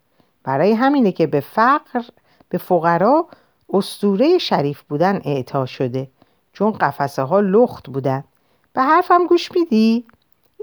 برای 0.44 0.74
همینه 0.74 1.12
که 1.12 1.28
به 1.28 1.40
فقر 1.40 2.04
به 2.50 2.58
فقرا 2.58 3.26
استوره 3.74 4.38
شریف 4.38 4.82
بودن 4.82 5.22
اعطا 5.26 5.66
شده. 5.66 6.08
چون 6.54 6.72
قفسه 6.72 7.22
ها 7.22 7.40
لخت 7.40 7.90
بودن. 7.90 8.24
به 8.74 8.82
حرفم 8.82 9.28
گوش 9.28 9.52
میدی؟ 9.52 10.06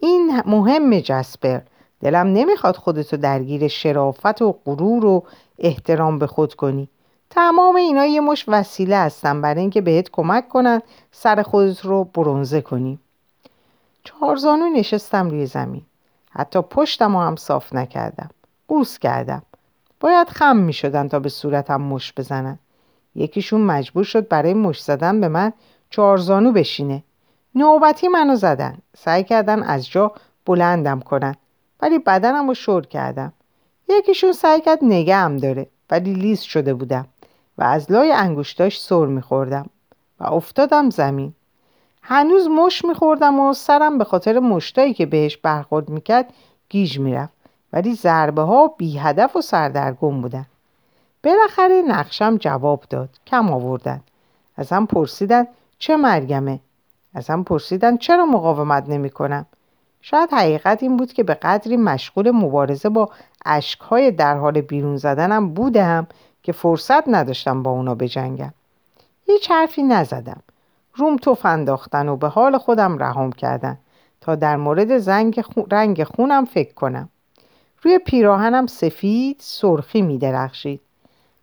این 0.02 0.42
مهم 0.46 1.00
جسپر 1.00 1.60
دلم 2.00 2.26
نمی‌خواد 2.26 2.76
خودتو 2.76 3.16
درگیر 3.16 3.68
شرافت 3.68 4.42
و 4.42 4.58
غرور 4.64 5.04
و 5.04 5.24
احترام 5.58 6.18
به 6.18 6.26
خود 6.26 6.54
کنی. 6.54 6.88
تمام 7.30 7.76
اینا 7.76 8.06
یه 8.06 8.20
مش 8.20 8.44
وسیله 8.48 8.96
هستن 8.96 9.40
برای 9.40 9.60
اینکه 9.60 9.80
بهت 9.80 10.10
کمک 10.10 10.48
کنن 10.48 10.82
سر 11.12 11.42
خودت 11.42 11.80
رو 11.80 12.04
برونزه 12.04 12.60
کنی. 12.60 12.98
چهارزانو 14.04 14.68
نشستم 14.68 15.30
روی 15.30 15.46
زمین. 15.46 15.82
حتی 16.30 16.60
پشتم 16.62 17.16
هم 17.16 17.36
صاف 17.36 17.72
نکردم. 17.72 18.30
قوس 18.68 18.98
کردم. 18.98 19.42
باید 20.00 20.28
خم 20.28 20.56
می 20.56 20.72
شدن 20.72 21.08
تا 21.08 21.18
به 21.18 21.28
صورتم 21.28 21.80
مش 21.80 22.12
بزنن. 22.16 22.58
یکیشون 23.14 23.60
مجبور 23.60 24.04
شد 24.04 24.28
برای 24.28 24.54
مش 24.54 24.82
زدن 24.82 25.20
به 25.20 25.28
من 25.28 25.52
چهارزانو 25.90 26.52
بشینه. 26.52 27.02
نوبتی 27.54 28.08
منو 28.08 28.36
زدن. 28.36 28.78
سعی 28.96 29.24
کردن 29.24 29.62
از 29.62 29.88
جا 29.88 30.12
بلندم 30.46 31.00
کنن. 31.00 31.34
ولی 31.80 31.98
بدنم 31.98 32.48
رو 32.48 32.54
شور 32.54 32.86
کردم. 32.86 33.32
یکیشون 33.88 34.32
سعی 34.32 34.60
کرد 34.60 34.78
نگهم 34.82 35.36
داره. 35.36 35.66
ولی 35.90 36.14
لیز 36.14 36.40
شده 36.40 36.74
بودم. 36.74 37.06
و 37.58 37.62
از 37.62 37.92
لای 37.92 38.12
انگوشتاش 38.12 38.80
سر 38.80 39.06
میخوردم 39.06 39.66
و 40.20 40.24
افتادم 40.24 40.90
زمین. 40.90 41.32
هنوز 42.02 42.48
مش 42.48 42.84
میخوردم 42.84 43.40
و 43.40 43.54
سرم 43.54 43.98
به 43.98 44.04
خاطر 44.04 44.38
مشتایی 44.38 44.94
که 44.94 45.06
بهش 45.06 45.36
برخورد 45.36 45.88
می‌کرد 45.88 46.32
گیج 46.68 46.98
می‌رفت. 46.98 47.32
ولی 47.72 47.94
ضربه 47.94 48.42
ها 48.42 48.66
بی 48.68 48.98
هدف 48.98 49.36
و 49.36 49.40
سردرگم 49.40 50.20
بودن. 50.20 50.46
بالاخره 51.24 51.82
نقشم 51.88 52.36
جواب 52.36 52.84
داد. 52.90 53.08
کم 53.26 53.50
آوردن. 53.52 54.00
ازم 54.56 54.86
پرسیدن 54.86 55.46
چه 55.78 55.96
مرگمه؟ 55.96 56.60
ازم 57.14 57.42
پرسیدن 57.42 57.96
چرا 57.96 58.26
مقاومت 58.26 58.88
نمی 58.88 59.10
کنم 59.10 59.46
شاید 60.00 60.32
حقیقت 60.32 60.82
این 60.82 60.96
بود 60.96 61.12
که 61.12 61.22
به 61.22 61.34
قدری 61.34 61.76
مشغول 61.76 62.30
مبارزه 62.30 62.88
با 62.88 63.10
اشکهای 63.46 64.10
در 64.10 64.36
حال 64.36 64.60
بیرون 64.60 64.96
زدنم 64.96 65.54
بودم 65.54 66.06
که 66.46 66.52
فرصت 66.52 67.08
نداشتم 67.08 67.62
با 67.62 67.70
اونا 67.70 67.94
بجنگم. 67.94 68.52
هیچ 69.24 69.50
حرفی 69.50 69.82
نزدم. 69.82 70.42
روم 70.94 71.16
توف 71.16 71.46
انداختن 71.46 72.08
و 72.08 72.16
به 72.16 72.28
حال 72.28 72.58
خودم 72.58 72.98
رهام 72.98 73.32
کردن 73.32 73.78
تا 74.20 74.34
در 74.34 74.56
مورد 74.56 74.98
زنگ 74.98 75.44
رنگ 75.70 76.04
خونم 76.04 76.44
فکر 76.44 76.74
کنم. 76.74 77.08
روی 77.82 77.98
پیراهنم 77.98 78.66
سفید 78.66 79.36
سرخی 79.40 80.02
می 80.02 80.18
درخشید. 80.18 80.80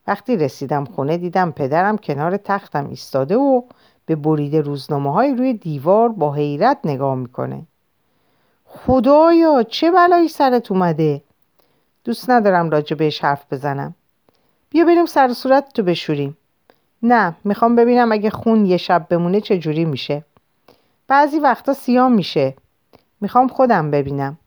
وقتی 0.08 0.38
رسیدم 0.38 0.86
خونه 0.86 1.18
دیدم 1.18 1.52
پدرم 1.52 1.98
کنار 1.98 2.38
تختم 2.38 2.90
ایستاده 2.90 3.36
و 3.36 3.62
به 4.06 4.16
بریده 4.16 4.62
روزنامه 4.62 5.14
های 5.14 5.36
روی 5.36 5.54
دیوار 5.54 6.10
با 6.10 6.34
حیرت 6.34 6.78
نگاه 6.84 7.16
می‌کنه. 7.16 7.62
خدایا 8.66 9.64
چه 9.64 9.92
بلایی 9.92 10.28
سرت 10.28 10.72
اومده؟ 10.72 11.22
دوست 12.04 12.30
ندارم 12.30 12.70
راجع 12.70 12.96
بهش 12.96 13.24
حرف 13.24 13.46
بزنم. 13.52 13.96
بیا 14.74 14.86
بریم 14.86 15.06
سر 15.06 15.34
صورت 15.34 15.74
تو 15.74 15.84
بشوریم. 15.84 16.38
نه 17.04 17.36
می‌خوام 17.44 17.76
ببینم 17.76 18.12
اگه 18.12 18.30
خون 18.30 18.66
یه 18.66 18.78
شب 18.78 19.08
بمونه 19.10 19.42
چه 19.42 19.58
جوری 19.58 19.86
میشه. 19.86 20.24
بعضی 21.08 21.40
وقتا 21.40 21.74
سیاه 21.74 22.10
میشه. 22.10 22.56
می‌خوام 23.22 23.48
خودم 23.48 23.92
ببینم. 23.92 24.38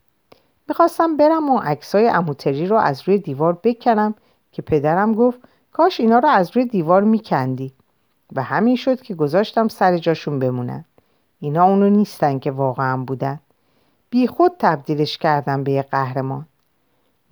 می‌خواستم 0.67 1.17
برم 1.17 1.49
و 1.49 1.59
عکسای 1.59 2.09
اموتری 2.09 2.67
رو 2.67 2.75
از 2.75 3.01
روی 3.05 3.17
دیوار 3.17 3.57
بکنم 3.63 4.15
که 4.51 4.61
پدرم 4.61 5.13
گفت 5.13 5.39
کاش 5.71 5.99
اینا 5.99 6.19
رو 6.19 6.29
از 6.29 6.51
روی 6.53 6.65
دیوار 6.65 7.03
میکندی. 7.03 7.73
و 8.35 8.43
همین 8.43 8.75
شد 8.75 9.01
که 9.01 9.15
گذاشتم 9.15 9.67
سر 9.67 9.97
جاشون 9.97 10.39
بمونن. 10.39 10.85
اینا 11.39 11.65
اونو 11.65 11.89
نیستن 11.89 12.39
که 12.39 12.51
واقعا 12.51 12.97
بودن. 12.97 13.39
بی 14.09 14.27
خود 14.27 14.51
تبدیلش 14.59 15.17
کردم 15.17 15.63
به 15.63 15.71
یه 15.71 15.81
قهرمان. 15.81 16.45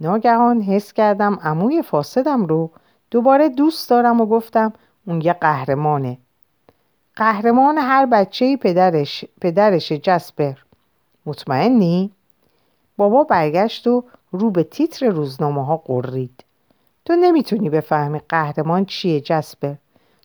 ناگهان 0.01 0.61
حس 0.61 0.93
کردم 0.93 1.39
عموی 1.43 1.81
فاسدم 1.81 2.45
رو 2.45 2.71
دوباره 3.11 3.49
دوست 3.49 3.89
دارم 3.89 4.21
و 4.21 4.25
گفتم 4.25 4.73
اون 5.07 5.21
یه 5.21 5.33
قهرمانه. 5.33 6.17
قهرمان 7.15 7.77
هر 7.77 8.05
بچه 8.05 8.57
پدرش 8.57 9.25
پدرش 9.41 9.91
جسپر. 9.91 10.53
مطمئنی؟ 11.25 12.11
بابا 12.97 13.23
برگشت 13.23 13.87
و 13.87 14.03
رو 14.31 14.51
به 14.51 14.63
تیتر 14.63 15.09
روزنامه 15.09 15.65
ها 15.65 15.77
قرید 15.77 16.43
تو 17.05 17.15
نمی‌تونی 17.15 17.69
بفهمی 17.69 18.19
قهرمان 18.29 18.85
چیه 18.85 19.21
جسپر. 19.21 19.73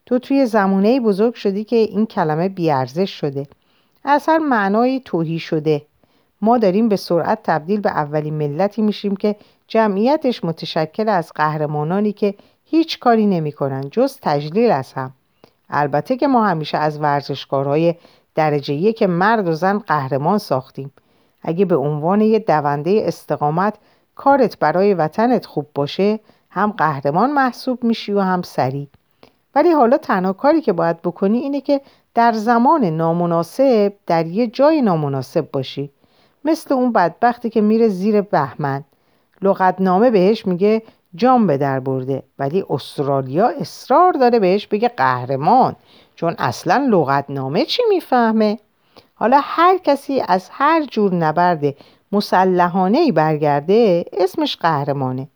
تو 0.07 0.19
توی 0.19 0.47
زمونه 0.47 1.01
بزرگ 1.01 1.35
شدی 1.35 1.65
که 1.65 1.77
این 1.77 2.07
کلمه 2.07 2.49
بیارزش 2.49 3.11
شده. 3.11 3.47
اصلا 4.05 4.39
معنای 4.39 5.01
توهی 5.05 5.39
شده. 5.39 5.83
ما 6.43 6.59
داریم 6.59 6.89
به 6.89 6.97
سرعت 6.97 7.39
تبدیل 7.43 7.81
به 7.81 7.91
اولین 7.91 8.35
ملتی 8.35 8.83
میشیم 8.83 9.17
که 9.17 9.37
جمعیتش 9.69 10.45
متشکل 10.45 11.09
از 11.09 11.33
قهرمانانی 11.35 12.13
که 12.13 12.35
هیچ 12.71 12.99
کاری 12.99 13.27
نمی‌کنن 13.27 13.91
جز 13.91 14.19
تجلیل 14.23 14.71
از 14.71 14.93
هم. 14.93 15.13
البته 15.71 16.17
که 16.17 16.27
ما 16.27 16.47
همیشه 16.47 16.79
از 16.79 16.99
ورزشکارهای 16.99 17.95
درجه 18.35 18.93
که 18.93 19.07
مرد 19.07 19.49
و 19.49 19.53
زن 19.53 19.79
قهرمان 19.79 20.39
ساختیم. 20.39 20.93
اگه 21.43 21.65
به 21.65 21.77
عنوان 21.77 22.21
یه 22.21 22.39
دونده 22.39 23.03
استقامت 23.05 23.75
کارت 24.15 24.59
برای 24.59 24.95
وطنت 24.95 25.47
خوب 25.47 25.67
باشه 25.75 26.21
هم 26.51 26.71
قهرمان 26.71 27.33
محسوب 27.33 27.85
میشی 27.85 28.13
و 28.13 28.21
هم 28.21 28.43
سریع. 28.43 28.87
ولی 29.55 29.71
حالا 29.71 29.97
تنها 29.97 30.33
کاری 30.33 30.61
که 30.61 30.73
باید 30.73 31.03
بکنی 31.03 31.39
اینه 31.39 31.61
که 31.61 31.81
در 32.15 32.33
زمان 32.33 32.85
نامناسب 32.85 33.93
در 34.07 34.27
یه 34.27 34.47
جای 34.47 34.83
نامناسب 34.83 35.51
باشی. 35.51 35.91
مثل 36.45 36.75
اون 36.75 36.93
بدبختی 36.93 37.51
که 37.51 37.61
میره 37.61 37.89
زیر 37.89 38.21
بهمن. 38.21 38.85
لغتنامه 39.43 40.11
بهش 40.11 40.47
میگه 40.47 40.83
جام 41.15 41.47
به 41.47 41.59
در 41.59 41.81
برده. 41.81 42.23
ولی 42.39 42.65
استرالیا 42.71 43.49
اصرار 43.49 44.13
داره 44.13 44.39
بهش 44.39 44.67
بگه 44.67 44.89
قهرمان. 44.89 45.77
چون 46.17 46.35
اصلا 46.39 46.87
لغتنامه 46.91 47.65
چی 47.65 47.83
می‌فهمه؟ 47.89 48.59
حالا 49.15 49.41
هر 49.43 49.79
کسی 49.79 50.23
از 50.29 50.49
هر 50.53 50.85
جور 50.85 51.15
نبرد 51.15 51.75
مسلحانه 52.13 52.99
ای 52.99 53.13
برگرده 53.13 54.05
اسمش 54.13 54.57
قهرمانه. 54.57 55.29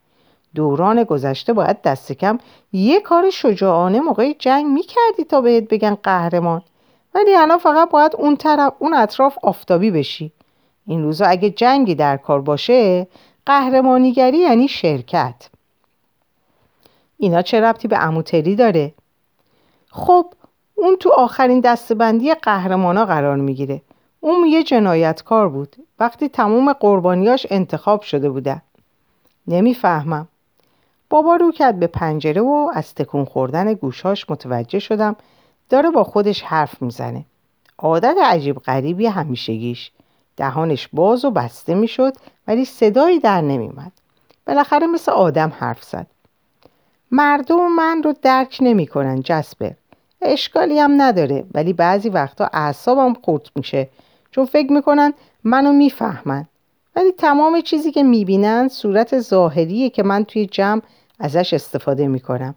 دوران 0.54 1.04
گذشته 1.04 1.52
باید 1.52 1.82
دست 1.82 2.12
کم 2.12 2.38
یه 2.72 3.00
کار 3.00 3.30
شجاعانه 3.30 4.00
موقع 4.00 4.32
جنگ 4.38 4.66
می‌کردی 4.66 5.24
تا 5.28 5.40
بهت 5.40 5.68
بگن 5.68 5.94
قهرمان. 5.94 6.62
ولی 7.14 7.34
الان 7.36 7.58
فقط 7.58 7.90
باید 7.90 8.12
اون 8.18 8.36
طرف 8.36 8.72
اون 8.78 8.94
اطراف 8.94 9.38
آفتابی 9.42 9.90
بشی. 9.90 10.32
این 10.86 11.02
روزا 11.02 11.26
اگه 11.26 11.50
جنگی 11.50 11.94
در 11.94 12.16
کار 12.16 12.40
باشه 12.40 13.06
قهرمانیگری 13.46 14.38
یعنی 14.38 14.68
شرکت. 14.68 15.48
اینا 17.18 17.42
چه 17.42 17.60
ربطی 17.60 17.88
به 17.88 18.04
اموتری 18.04 18.56
داره؟ 18.56 18.94
خب 19.90 20.26
اون 20.74 20.96
تو 20.96 21.10
آخرین 21.10 21.60
دستبندی 21.60 22.34
قهرمانا 22.34 23.04
قرار 23.04 23.36
می‌گیره. 23.36 23.82
اون 24.20 24.46
یه 24.46 24.62
جنایتکار 24.62 25.48
بود. 25.48 25.76
وقتی 25.98 26.28
تمام 26.28 26.72
قربانیاش 26.72 27.46
انتخاب 27.50 28.02
شده 28.02 28.30
بودن 28.30 28.62
نمی‌فهمم. 29.46 30.28
بابا 31.10 31.36
رو 31.36 31.52
کرد 31.52 31.78
به 31.80 31.86
پنجره 31.86 32.40
و 32.40 32.70
از 32.74 32.94
تکون 32.94 33.24
خوردن 33.24 33.74
گوشاش 33.74 34.30
متوجه 34.30 34.78
شدم 34.78 35.16
داره 35.68 35.90
با 35.90 36.04
خودش 36.04 36.42
حرف 36.42 36.82
می‌زنه. 36.82 37.24
عادت 37.78 38.16
عجیب 38.24 38.58
غریبی 38.58 39.06
همیشگیش. 39.06 39.90
دهانش 40.36 40.88
باز 40.92 41.24
و 41.24 41.30
بسته 41.30 41.74
می‌شد 41.74 42.12
ولی 42.48 42.64
صدایی 42.64 43.18
در 43.18 43.40
نمیمد 43.40 43.92
بالاخره 44.46 44.86
مثل 44.86 45.12
آدم 45.12 45.52
حرف 45.58 45.84
زد. 45.84 46.06
مردم 47.16 47.68
من 47.76 48.02
رو 48.02 48.14
درک 48.22 48.58
نمی‌کنن 48.60 49.20
جسبر 49.24 49.72
اشکالی 50.22 50.78
هم 50.78 51.02
نداره 51.02 51.44
ولی 51.54 51.72
بعضی 51.72 52.08
وقتا 52.08 52.50
اعصابم 52.52 53.14
خورد 53.14 53.48
میشه. 53.56 53.88
چون 54.30 54.44
فکر 54.44 54.72
می‌کنن 54.72 55.12
منو 55.44 55.72
می‌فهمن. 55.72 56.46
ولی 56.96 57.12
تمام 57.12 57.60
چیزی 57.60 57.92
که 57.92 58.02
می‌بینن 58.02 58.68
صورت 58.68 59.20
ظاهریه 59.20 59.90
که 59.90 60.02
من 60.02 60.24
توی 60.24 60.46
جمع 60.46 60.82
ازش 61.18 61.54
استفاده 61.54 62.08
می‌کنم. 62.08 62.54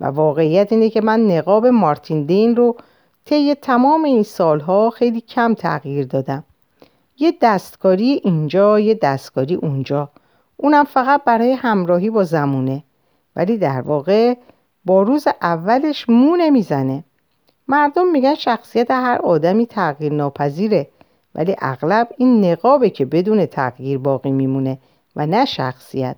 و 0.00 0.06
واقعیت 0.06 0.72
اینه 0.72 0.90
که 0.90 1.00
من 1.00 1.20
نقاب 1.20 1.66
مارتین 1.66 2.24
دین 2.26 2.56
رو 2.56 2.76
طی 3.24 3.54
تمام 3.54 4.04
این 4.04 4.22
سالها 4.22 4.90
خیلی 4.90 5.20
کم 5.20 5.54
تغییر 5.54 6.06
دادم. 6.06 6.44
یه 7.18 7.34
دستکاری 7.42 8.20
اینجا 8.24 8.80
یه 8.80 8.98
دستکاری 9.02 9.54
اونجا. 9.54 10.10
اونم 10.56 10.84
فقط 10.84 11.24
برای 11.24 11.52
همراهی 11.52 12.10
با 12.10 12.24
زمونه. 12.24 12.82
ولی 13.36 13.58
در 13.58 13.80
واقع 13.80 14.34
با 14.84 15.02
روز 15.02 15.28
اولش 15.42 16.08
مو 16.08 16.36
نمی‌زنه. 16.36 17.04
مردم 17.68 18.10
میگن 18.10 18.34
شخصیت 18.34 18.90
هر 18.90 19.18
آدمی 19.18 19.66
تغییر 19.66 20.12
ناپذیره 20.12 20.88
ولی 21.34 21.56
اغلب 21.58 22.08
این 22.18 22.44
نقابه 22.44 22.90
که 22.90 23.04
بدون 23.04 23.46
تغییر 23.46 23.98
باقی 23.98 24.30
میمونه 24.30 24.78
و 25.16 25.26
نه 25.26 25.44
شخصیت. 25.44 26.16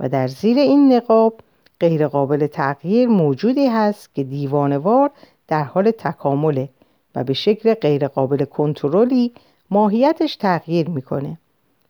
و 0.00 0.08
در 0.08 0.28
زیر 0.28 0.58
این 0.58 0.92
نقاب 0.92 1.40
غیرقابل 1.80 2.46
تغییر 2.46 3.08
موجودی 3.08 3.66
هست 3.66 4.14
که 4.14 4.24
دیوانوار 4.24 5.10
در 5.48 5.62
حال 5.62 5.90
تکامله 5.90 6.68
و 7.14 7.24
به 7.24 7.32
شکل 7.32 7.74
غیرقابل 7.74 8.44
کنترلی 8.44 9.32
ماهیتش 9.70 10.36
تغییر 10.36 10.88
می‌کنه. 10.88 11.38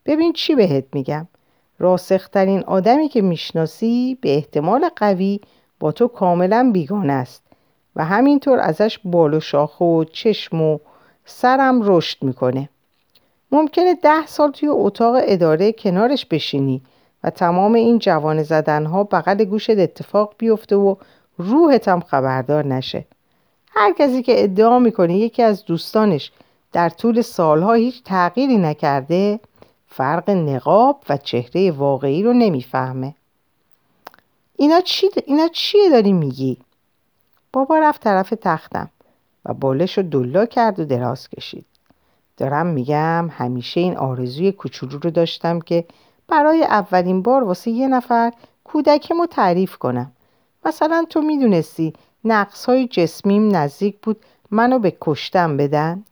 ببین 0.06 0.32
چی 0.32 0.54
بهت 0.54 0.84
میگم. 0.92 1.26
راسخترین 1.78 2.64
آدمی 2.64 3.08
که 3.08 3.22
می‌شناسی 3.22 4.18
به 4.20 4.34
احتمال 4.34 4.88
قوی 4.96 5.40
با 5.80 5.92
تو 5.92 6.08
کاملا 6.08 6.70
بیگانه 6.72 7.12
است 7.12 7.42
و 7.96 8.04
همینطور 8.04 8.58
ازش 8.58 8.98
بال 9.04 9.34
و 9.34 9.40
شاخ 9.40 9.80
و 9.80 10.04
چشم 10.04 10.60
و 10.60 10.78
سرم 11.24 11.80
رشد 11.82 12.22
می‌کنه. 12.22 12.68
ممکنه 13.52 13.94
ده 13.94 14.26
سال 14.26 14.50
توی 14.50 14.68
اتاق 14.68 15.16
اداره 15.18 15.72
کنارش 15.72 16.26
بشینی 16.26 16.82
و 17.24 17.30
تمام 17.30 17.72
این 17.72 17.98
جوان 17.98 18.42
زدنها 18.42 19.04
بغل 19.04 19.44
گوشت 19.44 19.70
اتفاق 19.70 20.34
بیفته 20.38 20.76
و 20.76 20.96
روحت 21.38 21.88
هم 21.88 22.00
خبردار 22.00 22.66
نشه. 22.66 23.04
هر 23.70 23.92
کسی 23.92 24.22
که 24.22 24.44
ادعا 24.44 24.78
می‌کنه 24.78 25.16
یکی 25.16 25.42
از 25.42 25.64
دوستانش 25.64 26.32
در 26.72 26.88
طول 26.88 27.20
سالها 27.22 27.72
هیچ 27.72 28.02
تغییری 28.04 28.56
نکرده 28.56 29.40
فرق 29.96 30.30
نقاب 30.30 31.04
و 31.08 31.16
چهره 31.16 31.70
واقعی 31.70 32.22
رو 32.22 32.32
نمی‌فهمه. 32.32 33.14
اینا, 34.56 34.80
چی 34.80 35.10
اینا 35.26 35.48
چیه 35.48 35.90
داری 35.90 36.12
میگی؟ 36.12 36.58
بابا 37.52 37.78
رفت 37.78 38.00
طرف 38.00 38.34
تختم 38.42 38.90
و 39.44 39.54
بالش 39.54 39.98
رو 39.98 40.04
دلا 40.04 40.46
کرد 40.46 40.80
و 40.80 40.84
دراز 40.84 41.28
کشید. 41.28 41.66
دارم 42.36 42.66
میگم 42.66 43.28
همیشه 43.30 43.80
این 43.80 43.96
آرزوی 43.96 44.52
کوچولو 44.52 44.98
رو 44.98 45.10
داشتم 45.10 45.60
که 45.60 45.84
برای 46.28 46.64
اولین 46.64 47.22
بار 47.22 47.44
واسه 47.44 47.70
یه 47.70 47.88
نفر 47.88 48.32
کودکمو 48.64 49.26
تعریف 49.26 49.76
کنم. 49.76 50.12
مثلا 50.64 51.06
تو 51.10 51.22
می‌دونستی 51.22 51.92
نقص 52.24 52.64
های 52.64 52.86
جسمیم 52.86 53.56
نزدیک 53.56 53.96
بود 54.02 54.20
منو 54.50 54.78
به 54.78 54.96
کشتم 55.00 55.56
بدن؟ 55.56 56.04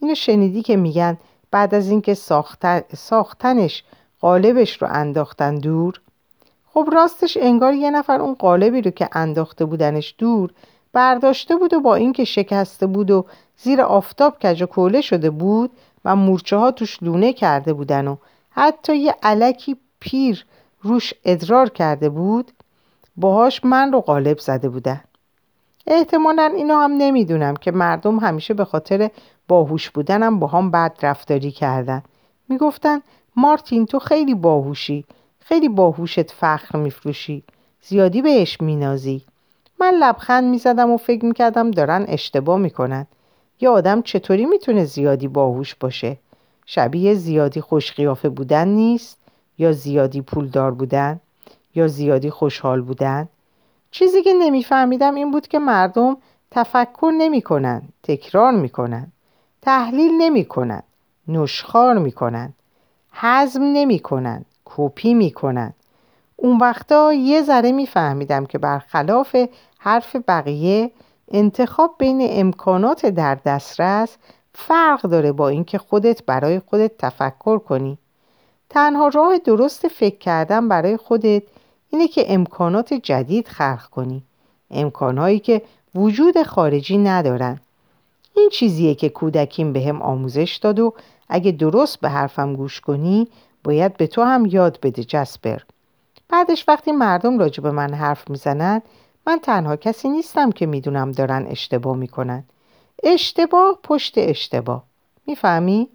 اینو 0.00 0.14
شنیدی 0.14 0.62
که 0.62 0.76
میگن 0.76 1.18
بعد 1.54 1.74
از 1.74 1.88
اینکه 1.88 2.14
ساختن، 2.14 2.80
ساختنش 2.96 3.84
قالبش 4.20 4.82
رو 4.82 4.88
انداختن 4.90 5.54
دور 5.54 6.00
خب 6.66 6.88
راستش 6.92 7.38
انگار 7.40 7.74
یه 7.74 7.90
نفر 7.90 8.20
اون 8.20 8.34
قالبی 8.34 8.82
رو 8.82 8.90
که 8.90 9.08
انداخته 9.12 9.64
بودنش 9.64 10.14
دور 10.18 10.50
برداشته 10.92 11.56
بود 11.56 11.74
و 11.74 11.80
با 11.80 11.94
اینکه 11.94 12.24
شکسته 12.24 12.86
بود 12.86 13.10
و 13.10 13.26
زیر 13.56 13.80
آفتاب 13.80 14.38
کج 14.38 14.62
و 14.62 14.66
کوله 14.66 15.00
شده 15.00 15.30
بود 15.30 15.70
و 16.04 16.16
مورچه 16.16 16.56
ها 16.56 16.70
توش 16.70 17.02
لونه 17.02 17.32
کرده 17.32 17.72
بودن 17.72 18.08
و 18.08 18.16
حتی 18.50 18.96
یه 18.96 19.14
علکی 19.22 19.76
پیر 20.00 20.46
روش 20.82 21.14
ادرار 21.24 21.68
کرده 21.68 22.08
بود 22.08 22.52
باهاش 23.16 23.64
من 23.64 23.92
رو 23.92 24.00
قالب 24.00 24.38
زده 24.38 24.68
بودن. 24.68 25.00
احتمالا 25.86 26.52
اینو 26.56 26.74
هم 26.74 26.92
نمی‌دونم 26.92 27.56
که 27.56 27.70
مردم 27.70 28.18
همیشه 28.18 28.54
به 28.54 28.64
خاطر 28.64 29.10
باهوش 29.48 29.90
بودنم 29.90 30.38
با 30.38 30.46
هم 30.46 30.70
بد 30.70 30.96
رفتاری 31.02 31.50
کردن. 31.50 32.02
می‌گفتن 32.48 33.00
مارتین 33.36 33.86
تو 33.86 33.98
خیلی 33.98 34.34
باهوشی. 34.34 35.04
خیلی 35.38 35.68
باهوشت 35.68 36.30
فخر 36.30 36.78
میفروشی. 36.78 37.42
زیادی 37.82 38.22
بهش 38.22 38.60
مینازی. 38.60 39.22
من 39.80 39.94
لبخند 40.00 40.44
می‌زدم 40.44 40.90
و 40.90 40.96
فکر 40.96 41.24
می‌کردم 41.24 41.70
دارن 41.70 42.04
اشتباه 42.08 42.58
می‌کنن. 42.58 43.06
یه 43.60 43.68
آدم 43.68 44.02
چطوری 44.02 44.46
می‌تونه 44.46 44.84
زیادی 44.84 45.28
باهوش 45.28 45.74
باشه؟ 45.74 46.16
شبیه 46.66 47.14
زیادی 47.14 47.60
خوشقیافه 47.60 48.28
بودن 48.28 48.68
نیست؟ 48.68 49.18
یا 49.58 49.72
زیادی 49.72 50.20
پولدار 50.20 50.70
بودن؟ 50.70 51.20
یا 51.74 51.88
زیادی 51.88 52.30
خوشحال 52.30 52.80
بودن؟ 52.80 53.28
چیزی 53.94 54.22
که 54.22 54.32
نمیفهمیدم 54.32 55.14
این 55.14 55.30
بود 55.30 55.48
که 55.48 55.58
مردم 55.58 56.16
تفکر 56.50 57.12
نمی‌کنن 57.18 57.82
تکرار 58.02 58.52
می‌کنن 58.52 59.12
تحلیل 59.62 60.12
نمی‌کنن 60.18 60.82
نشخار 61.28 61.98
می‌کنن 61.98 62.52
حزم 63.12 63.62
نمی‌کنن 63.62 64.44
کپی 64.64 65.14
می‌کنن. 65.14 65.74
اون 66.36 66.58
وقتا 66.58 67.12
یه 67.12 67.42
ذره 67.42 67.72
میفهمیدم 67.72 68.46
که 68.46 68.58
برخلاف 68.58 69.36
حرف 69.78 70.16
بقیه 70.28 70.90
انتخاب 71.32 71.94
بین 71.98 72.26
امکانات 72.30 73.06
در 73.06 73.34
دسترس 73.34 74.16
فرق 74.54 75.02
داره 75.02 75.32
با 75.32 75.48
اینکه 75.48 75.78
خودت 75.78 76.22
برای 76.26 76.58
خودت 76.58 76.98
تفکر 76.98 77.58
کنی. 77.58 77.98
تنها 78.70 79.08
راه 79.08 79.38
درست 79.38 79.88
فکر 79.88 80.18
کردن 80.18 80.68
برای 80.68 80.96
خودت 80.96 81.42
اینه 81.94 82.08
که 82.08 82.34
امکانات 82.34 82.94
جدید 82.94 83.48
خلق 83.48 83.82
کنی. 83.90 84.22
امکانهایی 84.70 85.38
که 85.38 85.62
وجود 85.94 86.42
خارجی 86.42 86.98
ندارن. 86.98 87.60
این 88.36 88.48
چیزیه 88.48 88.94
که 88.94 89.08
کودکیم 89.08 89.72
به 89.72 89.80
هم 89.80 90.02
آموزش 90.02 90.58
داد 90.62 90.80
و 90.80 90.94
اگه 91.28 91.52
درست 91.52 92.00
به 92.00 92.08
حرفم 92.08 92.54
گوش 92.54 92.80
کنی 92.80 93.28
باید 93.64 93.96
به 93.96 94.06
تو 94.06 94.22
هم 94.22 94.46
یاد 94.46 94.78
بده 94.82 95.04
جسپر. 95.04 95.58
بعدش 96.28 96.64
وقتی 96.68 96.92
مردم 96.92 97.38
راجع 97.38 97.62
به 97.62 97.70
من 97.70 97.94
حرف 97.94 98.30
می‌زنند 98.30 98.82
من 99.26 99.38
تنها 99.38 99.76
کسی 99.76 100.08
نیستم 100.08 100.52
که 100.52 100.66
می‌دونم 100.66 101.12
دارن 101.12 101.46
اشتباه 101.46 101.96
می‌کنن. 101.96 102.44
اشتباه 103.02 103.78
پشت 103.82 104.14
اشتباه. 104.16 104.84
می‌فهمی؟ 105.26 105.88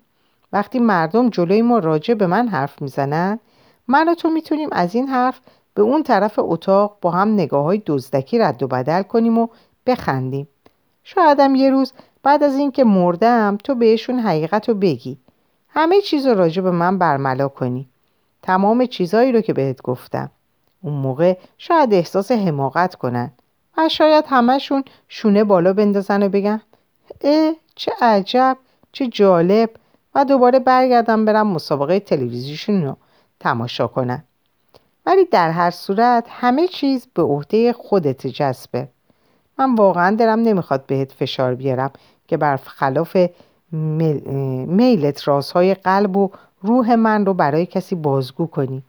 وقتی 0.53 0.79
مردم 0.79 1.29
جلوی 1.29 1.62
ما 1.62 1.79
راجع 1.79 2.13
به 2.13 2.27
من 2.27 2.47
حرف 2.47 2.81
می‌زنن 2.81 3.39
من 3.88 4.09
و 4.09 4.15
تو 4.15 4.29
می‌تونیم 4.29 4.69
از 4.71 4.95
این 4.95 5.07
حرف 5.07 5.39
به 5.79 5.85
اون 5.85 6.03
طرف 6.03 6.33
اتاق 6.37 6.97
با 7.01 7.11
هم 7.11 7.33
نگاه 7.33 7.63
های 7.63 7.81
دزدکی 7.85 8.39
رد 8.39 8.63
و 8.63 8.67
بدل 8.67 9.01
کنیم 9.01 9.37
و 9.37 9.47
بخندیم. 9.85 10.47
شایدم 11.03 11.55
یه 11.55 11.69
روز 11.69 11.93
بعد 12.23 12.43
از 12.43 12.55
اینکه 12.57 12.83
مردم 12.83 13.57
تو 13.63 13.75
بهشون 13.75 14.19
حقیقت 14.19 14.69
رو 14.69 14.75
بگی. 14.75 15.17
همه 15.69 16.01
چیز 16.01 16.27
رو 16.27 16.33
راجع 16.33 16.61
به 16.61 16.71
من 16.71 16.97
برملا 16.97 17.47
کنی. 17.47 17.89
تمام 18.41 18.85
چیزایی 18.85 19.31
رو 19.31 19.41
که 19.41 19.53
بهت 19.53 19.81
گفتم. 19.81 20.31
اون 20.81 20.93
موقع 20.93 21.37
شاید 21.57 21.93
احساس 21.93 22.31
حماقت 22.31 22.95
کنن. 22.95 23.31
و 23.77 23.89
شاید 23.89 24.25
همهشون 24.27 24.83
شونه 25.07 25.43
بالا 25.43 25.73
بندازن 25.73 26.23
و 26.23 26.29
بگن 26.29 26.61
اه 27.21 27.53
چه 27.75 27.91
عجب 28.01 28.57
چه 28.91 29.07
جالب. 29.07 29.69
و 30.15 30.25
دوباره 30.25 30.59
برگردم 30.59 31.25
برم 31.25 31.47
مسابقه 31.47 31.99
تلویزیون 31.99 32.83
رو 32.83 32.97
تماشا 33.39 33.87
کنن 33.87 34.23
ولی 35.05 35.25
در 35.25 35.51
هر 35.51 35.71
صورت 35.71 36.25
همه 36.29 36.67
چیز 36.67 37.07
به 37.13 37.21
عهده 37.21 37.73
خودت 37.73 38.27
جذبه. 38.27 38.88
من 39.57 39.75
واقعا 39.75 40.15
دلم 40.15 40.39
نمی‌خواد 40.39 40.85
بهت 40.85 41.12
فشار 41.12 41.55
بیارم 41.55 41.91
که 42.27 42.38
برخلاف 42.38 43.17
میل... 43.71 44.29
میلت 44.67 45.27
رازهای 45.27 45.73
قلب 45.73 46.17
و 46.17 46.29
روح 46.62 46.95
من 46.95 47.25
رو 47.25 47.33
برای 47.33 47.65
کسی 47.65 47.95
بازگو 47.95 48.47
کنی. 48.47 48.83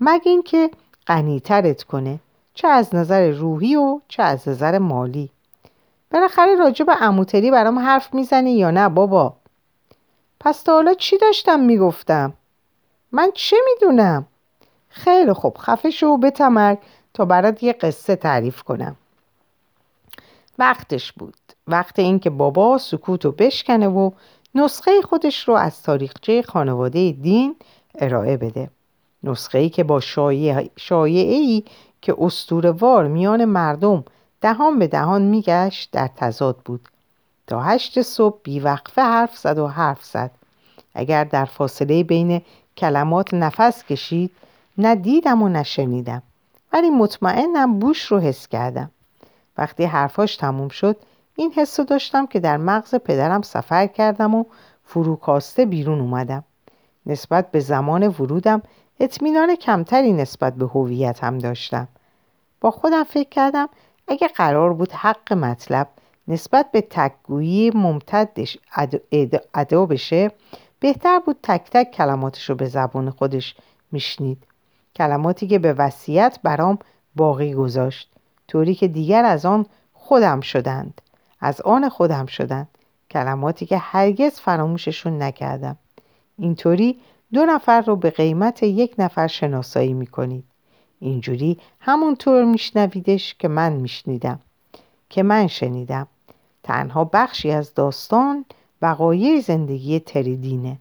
مگه 0.00 0.30
اینکه 0.30 0.70
غنیترت 1.06 1.82
کنه. 1.82 2.20
چه 2.54 2.68
از 2.68 2.94
نظر 2.94 3.30
روحی 3.30 3.76
و 3.76 4.00
چه 4.08 4.22
از 4.22 4.48
نظر 4.48 4.78
مالی. 4.78 5.30
بالاخره 6.10 6.54
راجع 6.56 6.84
به 6.84 6.92
عموتری 6.92 7.50
برام 7.50 7.78
حرف 7.78 8.14
می‌زنی 8.14 8.52
یا 8.52 8.70
نه 8.70 8.88
بابا؟ 8.88 9.34
پس 10.40 10.62
تا 10.62 10.72
حالا 10.72 10.94
چی 10.94 11.18
داشتم 11.18 11.60
می‌گفتم؟ 11.60 12.32
من 13.12 13.30
چه 13.34 13.56
می‌دونم؟ 13.66 14.26
خیلی 14.98 15.32
خوب. 15.32 15.58
خفه 15.58 15.90
شو 15.90 16.16
بتمرگ 16.16 16.78
تا 17.14 17.24
برات 17.24 17.62
یه 17.62 17.72
قصه 17.72 18.16
تعریف 18.16 18.62
کنم. 18.62 18.96
وقتش 20.58 21.12
بود. 21.12 21.34
وقت 21.66 21.98
اینکه 21.98 22.30
بابا 22.30 22.78
سکوت 22.78 23.26
و 23.26 23.32
بشکنه 23.32 23.88
و 23.88 24.10
نسخه 24.54 25.02
خودش 25.02 25.48
رو 25.48 25.54
از 25.54 25.82
تاریخچه 25.82 26.42
خانواده 26.42 27.12
دین 27.12 27.56
ارائه 27.98 28.36
بده. 28.36 28.70
نسخه 29.22 29.58
ای 29.58 29.68
که 29.68 29.84
با 29.84 30.00
شایعه 30.76 31.34
ای 31.34 31.64
که 32.02 32.16
استوروار 32.18 33.08
میان 33.08 33.44
مردم 33.44 34.04
دهان 34.40 34.78
به 34.78 34.86
دهان 34.86 35.22
میگشت 35.22 35.90
در 35.92 36.08
تضاد 36.16 36.56
بود. 36.64 36.88
تا 37.46 37.60
هشت 37.60 38.02
صبح 38.02 38.38
بیوقفه 38.42 39.02
حرف 39.02 39.36
زد 39.36 39.58
و 39.58 39.66
حرف 39.66 40.04
زد. 40.04 40.30
اگر 40.94 41.24
در 41.24 41.44
فاصله 41.44 42.02
بین 42.02 42.42
کلمات 42.76 43.34
نفس 43.34 43.84
کشید 43.84 44.30
نه 44.78 44.94
دیدم 44.94 45.42
و 45.42 45.48
نشنیدم 45.48 46.22
ولی 46.72 46.90
مطمئنم 46.90 47.78
بوش 47.78 48.04
رو 48.04 48.18
حس 48.18 48.48
کردم. 48.48 48.90
وقتی 49.58 49.84
حرفاش 49.84 50.36
تموم 50.36 50.68
شد 50.68 50.96
این 51.36 51.52
حس 51.52 51.80
رو 51.80 51.86
داشتم 51.86 52.26
که 52.26 52.40
در 52.40 52.56
مغز 52.56 52.94
پدرم 52.94 53.42
سفر 53.42 53.86
کردم 53.86 54.34
و 54.34 54.44
فروکاسته 54.84 55.66
بیرون 55.66 56.00
اومدم. 56.00 56.44
نسبت 57.06 57.50
به 57.50 57.60
زمان 57.60 58.08
ورودم 58.08 58.62
اطمینان 59.00 59.56
کمتری 59.56 60.12
نسبت 60.12 60.54
به 60.54 60.66
هویتم 60.66 61.38
داشتم. 61.38 61.88
با 62.60 62.70
خودم 62.70 63.04
فکر 63.04 63.28
کردم 63.28 63.68
اگه 64.08 64.28
قرار 64.28 64.72
بود 64.74 64.92
حق 64.92 65.32
مطلب 65.32 65.88
نسبت 66.28 66.70
به 66.72 66.80
تکگویی 66.80 67.70
ممتدش 67.74 68.58
ادا 69.54 69.86
بشه 69.86 70.30
بهتر 70.80 71.18
بود 71.18 71.36
تک 71.42 71.70
تک 71.70 71.90
کلماتش 71.90 72.50
رو 72.50 72.56
به 72.56 72.66
زبان 72.66 73.10
خودش 73.10 73.56
میشنید. 73.92 74.47
کلماتی 74.98 75.46
که 75.46 75.58
به 75.58 75.72
وصیت 75.72 76.38
برام 76.42 76.78
باقی 77.16 77.54
گذاشت. 77.54 78.10
طوری 78.48 78.74
که 78.74 78.88
دیگر 78.88 79.24
از 79.24 79.46
آن 79.46 79.66
خودم 79.92 80.40
شدند. 80.40 81.00
از 81.40 81.60
آن 81.60 81.88
خودم 81.88 82.26
شدند. 82.26 82.68
کلماتی 83.10 83.66
که 83.66 83.78
هرگز 83.78 84.40
فراموششون 84.40 85.22
نکردم. 85.22 85.76
اینطوری 86.38 86.98
دو 87.32 87.44
نفر 87.44 87.80
رو 87.80 87.96
به 87.96 88.10
قیمت 88.10 88.62
یک 88.62 88.94
نفر 88.98 89.26
شناسایی 89.26 89.92
می‌کنید. 89.92 90.44
اینجوری 91.00 91.58
همونطور 91.80 92.44
میشنویدش 92.44 93.34
که 93.34 93.48
من 93.48 93.72
میشنیدم. 93.72 94.40
که 95.10 95.22
من 95.22 95.46
شنیدم. 95.46 96.06
تنها 96.62 97.04
بخشی 97.04 97.50
از 97.50 97.74
داستان 97.74 98.44
وقایع 98.82 99.40
زندگی 99.40 100.00
تریدینه. 100.00 100.78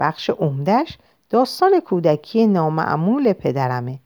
بخش 0.00 0.30
عمدش 0.30 0.98
داستان 1.34 1.80
کودکی 1.80 2.46
نامعمول 2.46 3.32
پدرمه. 3.32 3.98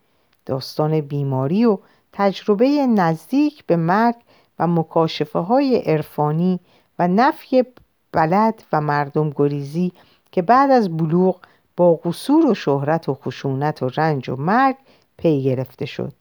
داستان 0.47 1.01
بیماری 1.01 1.65
و 1.65 1.79
تجربه 2.13 2.87
نزدیک 2.87 3.67
به 3.67 3.77
مرگ 3.77 4.15
و 4.59 4.67
مکاشفه 4.67 5.39
های 5.39 5.77
عرفانی 5.77 6.61
و 6.99 7.09
نفی 7.09 7.65
بلد 8.13 8.63
و 8.73 8.81
مردم 8.81 9.31
گریزی 9.31 9.93
که 10.33 10.43
بعد 10.43 10.71
از 10.71 10.97
بلوغ 10.97 11.37
با 11.77 11.95
قصور 11.95 12.47
و 12.47 12.55
شهرت 12.55 13.09
و 13.09 13.15
خشونت 13.15 13.83
و 13.83 13.89
رنج 13.89 14.29
و 14.29 14.37
مرگ 14.37 14.77
پی 15.17 15.43
گرفته 15.43 15.87
شد. 15.87 16.13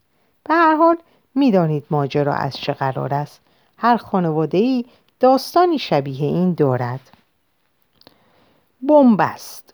به 0.44 0.54
هر 0.54 0.76
حال 0.76 0.98
می‌دانید 1.36 1.86
ماجرا 1.90 2.34
از 2.34 2.58
چه 2.58 2.74
قرار 2.74 3.14
است. 3.14 3.42
هر 3.78 3.98
خانواده 3.98 4.58
ای 4.58 4.86
داستانی 5.20 5.80
شبیه 5.80 6.28
این 6.28 6.54
دارد. 6.54 7.12
بنبست 8.82 9.67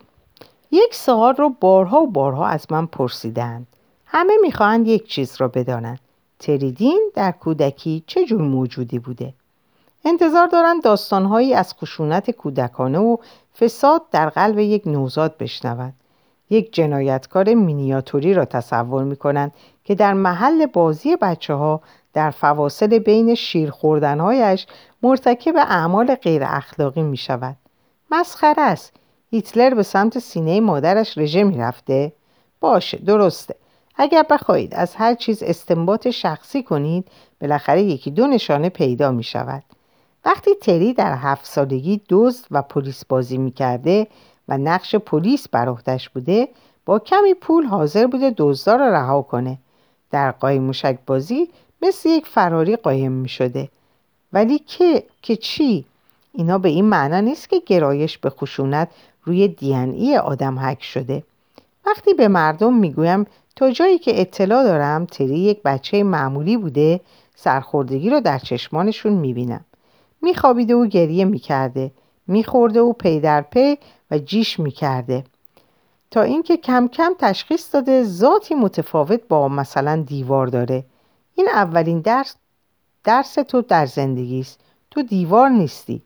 یک 0.74 0.96
سوال 0.96 1.36
رو 1.36 1.50
بارها 1.50 2.02
و 2.02 2.08
بارها 2.08 2.48
از 2.48 2.66
من 2.70 2.86
پرسیدند 2.86 3.68
همه 4.06 4.34
می‌خواهند 4.42 4.88
یک 4.88 5.08
چیز 5.08 5.36
را 5.38 5.48
بدانند 5.48 6.00
تریدین 6.40 7.12
در 7.16 7.32
کودکی 7.32 8.04
چه 8.08 8.26
جور 8.26 8.42
موجودی 8.42 9.00
بوده 9.00 9.34
انتظار 10.06 10.48
دارند 10.48 10.84
داستانهایی 10.84 11.54
از 11.54 11.74
خشونت 11.74 12.32
کودکانه 12.32 13.00
و 13.00 13.18
فساد 13.60 14.02
در 14.12 14.30
قلب 14.30 14.60
یک 14.60 14.88
نوزاد 14.88 15.38
بشنوند 15.38 15.94
یک 16.50 16.74
جنایتکار 16.74 17.54
مینیاتوری 17.54 18.34
را 18.34 18.46
تصور 18.46 19.04
می 19.04 19.16
کنند 19.16 19.54
که 19.84 19.96
در 19.96 20.14
محل 20.14 20.66
بازی 20.66 21.16
بچه 21.16 21.54
ها 21.54 21.82
در 22.14 22.30
فواصل 22.32 23.00
بین 23.00 23.36
شیر 23.36 23.72
خوردنهایش 23.72 24.68
مرتکب 25.04 25.56
اعمال 25.56 26.16
غیر 26.16 26.44
اخلاقی 26.46 27.02
می 27.02 27.18
شود. 27.18 27.56
مسخره 28.12 28.62
است. 28.62 28.94
هیتلر 29.34 29.74
به 29.74 29.84
سمت 29.84 30.20
سینه 30.20 30.60
مادرش 30.60 31.18
رژه 31.18 31.44
می 31.44 31.58
رفته؟ 31.58 32.14
باشه 32.60 32.98
درسته. 32.98 33.56
اگر 33.96 34.26
بخواهید 34.30 34.76
از 34.76 34.96
هر 34.96 35.14
چیز 35.14 35.44
استنباط 35.44 36.08
شخصی 36.08 36.64
کنید 36.64 37.08
بالاخره 37.42 37.82
یکی 37.82 38.12
دو 38.12 38.28
نشانه 38.28 38.70
پیدا 38.70 39.12
می 39.12 39.24
شود. 39.24 39.64
وقتی 40.26 40.52
تری 40.62 40.94
در 40.94 41.16
هفت 41.16 41.46
سالگی 41.46 42.02
دزد 42.10 42.46
و 42.52 42.62
پلیس 42.62 43.06
بازی 43.06 43.38
می 43.38 43.52
کرده 43.52 44.08
و 44.48 44.58
نقش 44.58 44.96
پلیس 44.96 45.48
بر 45.48 45.70
عهدهش 45.70 46.10
بوده 46.10 46.48
با 46.86 47.00
کمی 47.00 47.34
پول 47.34 47.66
حاضر 47.66 48.08
بوده 48.08 48.34
دزدار 48.38 48.80
را 48.80 48.90
رها 48.90 49.22
کنه 49.22 49.58
در 50.12 50.32
قایم 50.32 50.64
موشک 50.64 50.98
بازی 51.08 51.50
مثل 51.82 52.10
یک 52.10 52.28
فراری 52.28 52.76
قایم 52.76 53.12
می 53.12 53.30
شده 53.30 53.70
ولی 54.34 54.60
که 54.60 55.04
که 55.22 55.36
چی 55.36 55.86
اینا 56.34 56.58
به 56.58 56.70
این 56.70 56.86
معنا 56.86 57.20
نیست 57.20 57.50
که 57.50 57.62
گرایش 57.66 58.18
به 58.18 58.30
خشونت 58.30 58.90
روی 59.24 59.48
دی 59.48 59.76
ای 59.76 60.18
آدم 60.18 60.60
حک 60.60 60.84
شده. 60.84 61.24
وقتی 61.86 62.14
به 62.14 62.28
مردم 62.28 62.74
می‌گویم 62.74 63.26
تا 63.56 63.72
جایی 63.72 64.00
که 64.00 64.22
اطلاع 64.22 64.64
دارم 64.64 65.06
تری 65.06 65.40
یک 65.40 65.64
بچه 65.64 66.04
معمولی 66.04 66.58
بوده 66.58 67.00
سرخوردگی 67.36 68.10
رو 68.10 68.20
در 68.20 68.40
چشمانشون 68.40 69.14
می‌بینم. 69.14 69.66
میخوابیده 70.22 70.76
و 70.76 70.86
گریه 70.86 71.26
می‌کرده. 71.26 71.92
میخورده 72.28 72.82
و 72.82 72.94
پی 72.94 73.20
در 73.20 73.42
پی 73.42 73.78
و 74.12 74.18
جیش 74.18 74.60
می‌کرده. 74.60 75.24
تا 76.12 76.22
اینکه 76.22 76.58
کم 76.58 76.88
کم 76.88 77.14
تشخیص 77.20 77.74
داده 77.76 78.04
ذاتی 78.04 78.56
متفاوت 78.56 79.22
با 79.30 79.48
مثلا 79.48 80.04
دیوار 80.08 80.48
داره. 80.48 80.84
این 81.36 81.48
اولین 81.54 82.00
درس 82.00 82.36
درس 83.04 83.34
تو 83.34 83.62
در 83.62 83.86
زندگی 83.86 84.40
است 84.40 84.60
تو 84.92 85.02
دیوار 85.02 85.50
نیستی. 85.50 86.02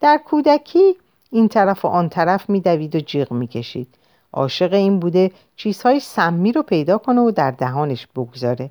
در 0.00 0.20
کودکی 0.26 0.96
این 1.30 1.48
طرف 1.48 1.84
و 1.84 1.88
آن 1.88 2.08
طرف 2.08 2.50
میدوید 2.50 2.96
و 2.96 3.00
جیغ 3.00 3.32
می‌کشید. 3.32 3.94
عاشق 4.32 4.72
این 4.72 4.98
بوده 4.98 5.30
چیزهای 5.56 6.00
سمی 6.00 6.52
رو 6.52 6.62
پیدا 6.62 6.98
کنه 6.98 7.20
و 7.20 7.30
در 7.30 7.50
دهانش 7.50 8.06
بگذاره. 8.06 8.70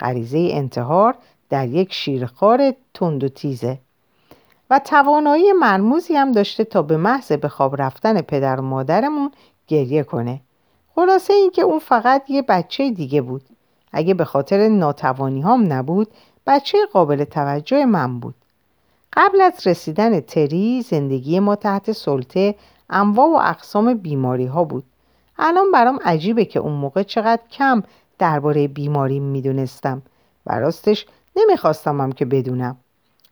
غریزه 0.00 0.48
انتحار 0.52 1.14
در 1.50 1.68
یک 1.68 1.92
شیرخوار 1.92 2.74
تند 2.94 3.24
و 3.24 3.28
تیزه. 3.28 3.78
و 4.70 4.78
توانایی 4.78 5.52
مرموزی 5.52 6.14
هم 6.14 6.32
داشته 6.32 6.64
تا 6.64 6.82
به 6.82 6.96
محض 6.96 7.32
به 7.32 7.48
خواب 7.48 7.82
رفتن 7.82 8.20
پدر 8.20 8.60
و 8.60 8.62
مادرمون 8.62 9.30
گریه 9.66 10.02
کنه. 10.02 10.40
خلاصه 10.94 11.32
اینکه 11.34 11.62
اون 11.62 11.78
فقط 11.78 12.30
یه 12.30 12.42
بچه 12.42 12.90
دیگه 12.90 13.20
بود. 13.20 13.42
اگه 13.92 14.14
به 14.14 14.24
خاطر 14.24 14.68
ناتوانی 14.68 15.42
هم 15.42 15.72
نبود 15.72 16.08
بچه 16.46 16.78
قابل 16.92 17.24
توجه 17.24 17.84
من 17.84 18.20
بود. 18.20 18.34
قبل 19.16 19.40
از 19.40 19.66
رسیدن 19.66 20.20
تری 20.20 20.82
زندگی 20.82 21.40
ما 21.40 21.56
تحت 21.56 21.92
سلطه 21.92 22.54
انواع 22.90 23.28
و 23.28 23.50
اقسام 23.50 23.94
بیماری 23.94 24.46
ها 24.46 24.64
بود. 24.64 24.84
الان 25.38 25.70
برام 25.72 25.98
عجیبه 26.04 26.44
که 26.44 26.58
اون 26.58 26.72
موقع 26.72 27.02
چقدر 27.02 27.42
کم 27.50 27.82
درباره 28.18 28.68
بیماری 28.68 29.20
می‌دونستم. 29.20 30.02
و 30.46 30.58
راستش 30.58 31.06
نمی‌خواستم 31.36 32.00
هم 32.00 32.12
که 32.12 32.24
بدونم. 32.24 32.76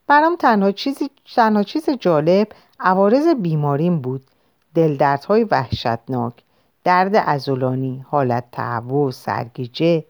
برام 0.07 0.37
تنها 0.37 0.73
چیزی 0.73 1.11
تنها 1.35 1.63
چیز 1.63 1.91
جالب 1.91 2.49
عوارض 2.81 3.29
بیماریم 3.29 3.99
بود. 3.99 4.25
دلدردهای 4.75 5.45
وحشتناک 5.45 6.33
درد 6.85 7.13
ازولانی 7.27 8.05
حالت 8.11 8.45
تهوع 8.53 9.11
سرگیجه 9.11 10.05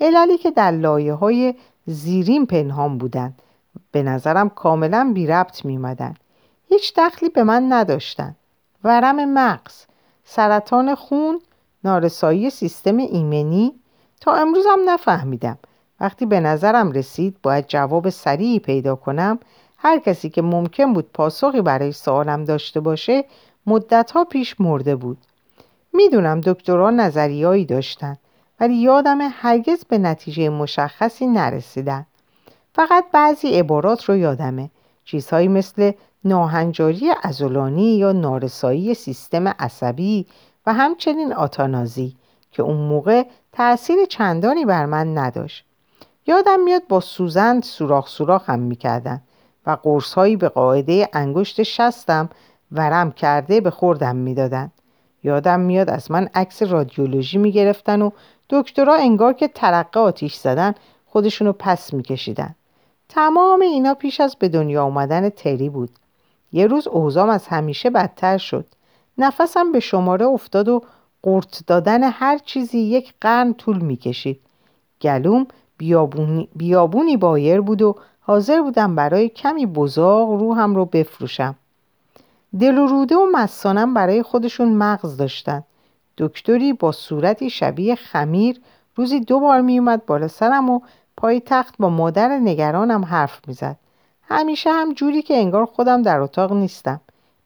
عللی 0.00 0.38
که 0.38 0.50
در 0.50 0.70
لایه 0.70 1.12
های 1.12 1.54
زیرین 1.86 2.46
پنهان 2.46 2.98
بودند. 2.98 3.42
به 3.92 4.02
نظرم 4.02 4.48
کاملا 4.48 5.10
بی 5.14 5.26
ربط 5.26 5.64
می 5.64 5.96
هیچ 6.68 6.94
دخلی 6.96 7.28
به 7.28 7.42
من 7.42 7.72
نداشتند 7.72 8.36
ورم 8.84 9.24
مغز 9.24 9.84
سرطان 10.24 10.94
خون 10.94 11.40
نارسایی 11.84 12.50
سیستم 12.50 12.96
ایمنی. 12.96 13.74
تا 14.20 14.34
امروز 14.34 14.64
هم 14.66 14.90
نفهمیدم. 14.90 15.58
وقتی 16.00 16.26
به 16.26 16.40
نظرم 16.40 16.92
رسید 16.92 17.36
باید 17.42 17.66
جواب 17.68 18.08
سریعی 18.08 18.58
پیدا 18.58 18.96
کنم 18.96 19.38
هر 19.78 19.98
کسی 19.98 20.30
که 20.30 20.42
ممکن 20.42 20.92
بود 20.92 21.12
پاسخی 21.14 21.60
برای 21.60 21.92
سوالم 21.92 22.44
داشته 22.44 22.80
باشه 22.80 23.24
مدتها 23.66 24.24
پیش 24.24 24.60
مرده 24.60 24.96
بود. 24.96 25.18
می‌دونم 25.92 26.40
دکترها 26.40 26.90
نظریایی 26.90 27.64
داشتن 27.64 28.16
ولی 28.60 28.74
یادم 28.74 29.18
هرگز 29.32 29.84
به 29.84 29.98
نتیجه 29.98 30.48
مشخصی 30.48 31.26
نرسیدن. 31.26 32.06
فقط 32.74 33.04
بعضی 33.12 33.48
عبارات 33.48 34.04
رو 34.04 34.16
یادمه. 34.16 34.70
چیزهایی 35.04 35.48
مثل 35.48 35.92
ناهنجاری 36.24 37.10
ازولانی 37.22 37.96
یا 37.96 38.12
نارسایی 38.12 38.94
سیستم 38.94 39.48
عصبی 39.48 40.26
و 40.66 40.72
همچنین 40.72 41.32
آتانازی 41.32 42.16
که 42.52 42.62
اون 42.62 42.76
موقع 42.76 43.22
تأثیر 43.52 44.04
چندانی 44.08 44.64
بر 44.64 44.86
من 44.86 45.18
نداشت. 45.18 45.64
یادم 46.26 46.60
میاد 46.60 46.82
با 46.88 47.00
سوزند 47.00 47.62
سوراخ 47.62 48.08
سوراخ 48.08 48.50
هم 48.50 48.58
می‌کردن 48.58 49.20
و 49.66 49.70
قرصهایی 49.82 50.36
به 50.36 50.48
قاعده 50.48 51.08
انگشت 51.12 51.62
شستم 51.62 52.28
ورم 52.72 53.12
کرده 53.12 53.60
به 53.60 53.70
خوردم 53.70 54.16
می‌دادن. 54.16 54.72
یادم 55.22 55.60
میاد 55.60 55.90
از 55.90 56.10
من 56.10 56.28
عکس 56.34 56.62
رادیولوژی 56.62 57.38
می‌گرفتن 57.38 58.02
و 58.02 58.10
دکترها 58.50 58.96
انگار 58.96 59.32
که 59.32 59.48
ترقه 59.48 60.00
آتیش 60.00 60.34
زدن 60.34 60.74
خودشونو 61.06 61.52
پس 61.52 61.94
میکشیدن. 61.94 62.54
تمام 63.08 63.60
اینا 63.60 63.94
پیش 63.94 64.20
از 64.20 64.36
به 64.36 64.48
دنیا 64.48 64.84
آمدن 64.84 65.28
تری 65.28 65.68
بود. 65.68 65.90
یه 66.52 66.66
روز 66.66 66.88
اوزام 66.88 67.30
از 67.30 67.46
همیشه 67.46 67.90
بدتر 67.90 68.38
شد. 68.38 68.66
نفسم 69.18 69.72
به 69.72 69.80
شماره 69.80 70.26
افتاد 70.26 70.68
و 70.68 70.82
قورت 71.22 71.62
دادن 71.66 72.02
هر 72.02 72.38
چیزی 72.38 72.78
یک 72.78 73.14
قرن 73.20 73.52
طول 73.52 73.78
می‌کشید. 73.78 74.40
گلوم 75.02 75.46
بیابونی, 75.78 76.48
بیابونی 76.56 77.16
بایر 77.16 77.60
بود 77.60 77.82
و 77.82 77.94
حاضر 78.20 78.62
بودم 78.62 78.94
برای 78.94 79.28
کمی 79.28 79.66
بزاق 79.66 80.30
روحم 80.30 80.74
رو 80.74 80.84
بفروشم. 80.84 81.54
دل 82.60 82.78
و 82.78 82.86
روده 82.86 83.16
و 83.16 83.26
مسانم 83.32 83.94
برای 83.94 84.22
خودشون 84.22 84.68
مغز 84.68 85.16
داشتن. 85.16 85.64
دکتری 86.18 86.72
با 86.72 86.92
صورتی 86.92 87.50
شبیه 87.50 87.94
خمیر 87.94 88.60
روزی 88.96 89.20
دو 89.20 89.40
بار 89.40 89.60
میومد 89.60 90.06
بالا 90.06 90.28
سرم 90.28 90.70
و 90.70 90.80
پای 91.18 91.42
تخت 91.46 91.74
با 91.78 91.88
مادر 91.88 92.28
نگرانم 92.28 93.04
حرف 93.04 93.40
می‌زد. 93.48 93.76
همیشه 94.22 94.70
هم 94.70 94.92
جوری 94.92 95.22
که 95.22 95.36
انگار 95.36 95.66
خودم 95.66 96.02
در 96.02 96.20
اتاق 96.20 96.52
نیستم. 96.52 97.00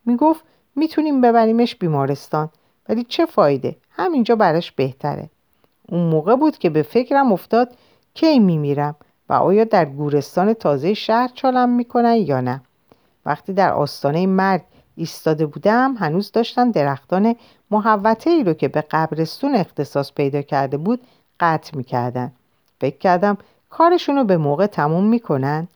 می‌گفت 0.07 0.45
می‌تونیم 0.77 1.21
ببریمش 1.21 1.77
بیمارستان 1.77 2.49
ولی 2.89 3.05
چه 3.05 3.27
فایده؟ 3.27 3.77
همینجا 3.91 4.37
برش 4.37 4.73
بهتره. 4.73 5.31
اون 5.89 6.11
موقع 6.11 6.37
بود 6.37 6.59
که 6.59 6.71
به 6.71 6.83
فکرم 6.83 7.33
افتاد 7.33 7.73
کی 8.15 8.39
میمیرم 8.39 8.97
و 9.29 9.33
آیا 9.33 9.65
در 9.65 9.85
گورستان 9.85 10.55
تازه 10.55 10.95
شهر 10.95 11.31
چالم 11.35 11.69
می‌کنن 11.69 12.17
یا 12.17 12.41
نه. 12.41 12.61
وقتی 13.27 13.53
در 13.53 13.73
آستانه 13.73 14.27
مرگ 14.27 14.63
ایستاده 14.97 15.47
بودم 15.47 15.95
هنوز 15.95 16.33
داشتن 16.33 16.71
درختان 16.71 17.37
محوطه 17.71 18.31
ای 18.31 18.45
رو 18.45 18.53
که 18.53 18.69
به 18.69 18.81
قبرستون 18.81 19.55
اختصاص 19.55 20.13
پیدا 20.13 20.43
کرده 20.43 20.77
بود 20.77 21.01
قطع 21.41 21.77
می‌کردن. 21.77 22.33
فکر 22.81 22.99
کردم 22.99 23.39
کارشون 23.73 24.17
رو 24.17 24.25
به 24.25 24.37
موقع 24.37 24.67
تموم 24.67 25.05
می‌کنن. 25.05 25.69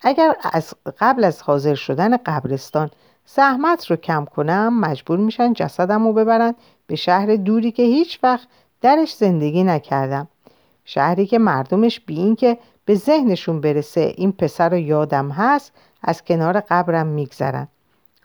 اگر 0.00 0.34
از 0.52 0.74
قبل 0.98 1.24
از 1.24 1.42
حاضر 1.42 1.74
شدن 1.74 2.16
قبرستان 2.16 2.90
زحمت 3.26 3.90
رو 3.90 3.96
کم 3.96 4.24
کنم 4.24 4.80
مجبور 4.80 5.18
میشن 5.18 5.52
جسدم 5.52 6.06
رو 6.06 6.12
ببرن 6.12 6.54
به 6.86 6.96
شهر 6.96 7.36
دوری 7.36 7.72
که 7.72 7.82
هیچ 7.82 8.18
وقت 8.22 8.48
درش 8.80 9.14
زندگی 9.14 9.64
نکردم. 9.64 10.28
شهری 10.84 11.26
که 11.26 11.38
مردمش 11.38 12.00
بی 12.00 12.16
این 12.16 12.36
که 12.36 12.58
به 12.84 12.94
ذهنشون 12.94 13.60
برسه 13.60 14.14
این 14.16 14.32
پسر 14.32 14.68
رو 14.68 14.78
یادم 14.78 15.30
هست 15.30 15.72
از 16.02 16.24
کنار 16.24 16.60
قبرم 16.60 17.06
میگذرن. 17.06 17.68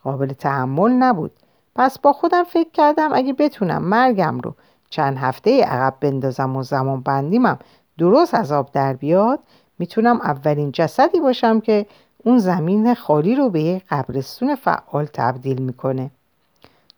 قابل 0.04 0.34
تحمل 0.34 0.91
نبود. 0.91 1.32
پس 1.76 2.00
با 2.00 2.13
خودم 2.13 2.43
فکر 2.43 2.72
کردم 2.74 3.10
اگه 3.13 3.34
بتونم 3.34 3.84
مرگم 3.84 4.39
رو 4.39 4.56
چند 4.89 5.17
هفته 5.17 5.63
عقب 5.63 5.95
بندازم 6.00 6.56
و 6.56 6.63
زمان 6.63 7.02
بندیمم 7.02 7.60
درست 8.00 8.34
از 8.34 8.52
آب 8.52 8.72
در 8.72 8.94
بیاد 8.94 9.40
می‌تونم 9.80 10.22
اولین 10.22 10.72
جسدی 10.72 11.20
باشم 11.20 11.60
که 11.60 11.86
اون 12.24 12.38
زمین 12.38 12.94
خالی 12.94 13.36
رو 13.36 13.50
به 13.50 13.62
یک 13.62 13.84
قبرستون 13.90 14.56
فعال 14.56 15.06
تبدیل 15.14 15.62
می‌کنه 15.62 16.12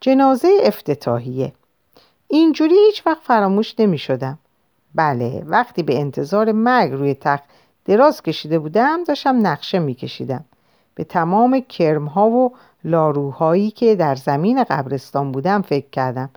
جنازه 0.02 0.50
افتتاحیه 0.64 1.54
اینجوری 2.28 2.76
هیچ 2.86 3.08
وقت 3.08 3.22
فراموش 3.24 3.80
نمی 3.80 3.98
شدم. 3.98 4.38
بله 4.96 5.44
وقتی 5.46 5.84
به 5.84 6.00
انتظار 6.00 6.52
مرگ 6.52 6.92
روی 6.92 7.14
تخت 7.14 7.44
دراز 7.86 8.22
کشیده 8.22 8.60
بودم 8.60 9.04
داشتم 9.04 9.48
نقشه 9.48 9.80
می 9.80 9.94
کشیدم. 9.94 10.46
به 10.96 11.04
تمام 11.04 11.60
کرمها 11.60 12.30
و 12.30 12.54
لاروهایی 12.84 13.72
که 13.72 13.96
در 13.96 14.16
زمین 14.16 14.64
قبرستان 14.64 15.32
بودم 15.32 15.62
فکر 15.62 15.90
کردم 15.90 16.30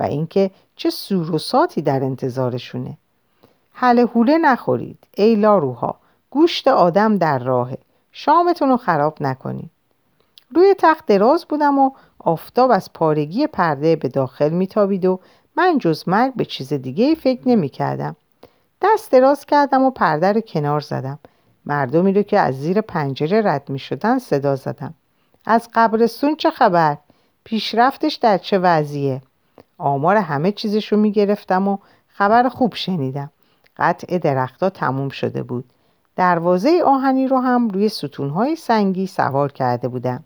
و 0.00 0.02
اینکه 0.02 0.50
چه 0.76 0.90
سوروساتی 0.90 1.82
در 1.82 2.04
انتظارشونه 2.04 2.96
حل 3.72 4.06
حوله 4.06 4.38
نخورید 4.38 4.98
ای 5.16 5.34
لاروها 5.34 5.96
گوشت 6.30 6.68
آدم 6.68 7.18
در 7.18 7.38
راهه 7.38 7.78
شامتون 8.12 8.68
رو 8.68 8.76
خراب 8.76 9.16
نکنید 9.20 9.70
روی 10.54 10.74
تخت 10.78 11.06
دراز 11.06 11.44
بودم 11.44 11.78
و 11.78 11.90
آفتاب 12.18 12.70
از 12.70 12.92
پارگی 12.92 13.46
پرده 13.46 13.96
به 13.96 14.08
داخل 14.08 14.50
میتابید 14.50 15.04
و 15.04 15.20
من 15.56 15.78
جز 15.78 16.08
مرگ 16.08 16.34
به 16.34 16.44
چیز 16.44 16.72
دیگه 16.72 17.14
فکر 17.14 17.48
نمی 17.48 17.68
کردم. 17.68 18.16
دست 18.82 19.12
دراز 19.12 19.46
کردم 19.46 19.82
و 19.82 19.90
پرده 19.90 20.32
رو 20.32 20.40
کنار 20.40 20.80
زدم 20.80 21.18
مردمی 21.66 22.12
رو 22.12 22.22
که 22.22 22.38
از 22.38 22.60
زیر 22.60 22.80
پنجره 22.80 23.42
رد 23.44 23.70
می 23.70 23.78
شدن 23.78 24.18
صدا 24.18 24.56
زدم 24.56 24.94
از 25.46 25.68
قبرستون 25.74 26.36
چه 26.36 26.50
خبر؟ 26.50 26.96
پیشرفتش 27.44 28.14
در 28.14 28.38
چه 28.38 28.58
وضعیه؟ 28.58 29.22
آمار 29.78 30.16
همه 30.16 30.52
چیزشو 30.52 30.96
می 30.96 31.12
گرفتم 31.12 31.68
و 31.68 31.78
خبر 32.08 32.48
خوب 32.48 32.74
شنیدم 32.74 33.30
قطع 33.76 34.18
درختها 34.18 34.70
تموم 34.70 35.08
شده 35.08 35.42
بود. 35.42 35.64
دروازه 36.16 36.82
آهنی 36.86 37.28
رو 37.28 37.38
هم 37.38 37.68
روی 37.68 37.88
ستونهای 37.88 38.56
سنگی 38.56 39.06
سوار 39.06 39.52
کرده 39.52 39.88
بودم 39.88 40.24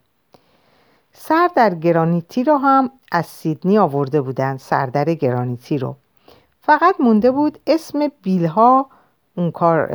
سر 1.13 1.51
در 1.57 1.75
گرانیتی 1.75 2.45
رو 2.45 2.57
هم 2.57 2.91
از 3.13 3.27
سیدنی 3.27 3.79
آورده 3.79 4.21
بودن 4.21 4.57
سردر 4.57 5.15
گرانیتی 5.15 5.79
رو. 5.79 5.97
فقط 6.61 6.95
مونده 7.01 7.31
بود 7.31 7.59
اسم 7.67 8.09
بیلها 8.23 8.87
اون 9.35 9.51
کار 9.51 9.87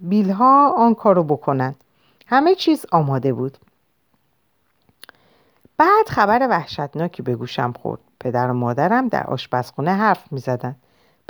بیلها 0.00 0.74
آن 0.78 0.94
کارو 0.94 1.24
بکنن. 1.24 1.74
همه 2.26 2.54
چیز 2.54 2.86
آماده 2.92 3.32
بود. 3.32 3.58
بعد 5.76 6.08
خبر 6.08 6.48
وحشتناکی 6.50 7.22
به 7.22 7.36
گوشم 7.36 7.72
خورد. 7.82 8.00
پدر 8.20 8.50
و 8.50 8.54
مادرم 8.54 9.08
در 9.08 9.26
آشپزخونه 9.26 9.94
حرف 9.94 10.32
می 10.32 10.40
زدن. 10.40 10.76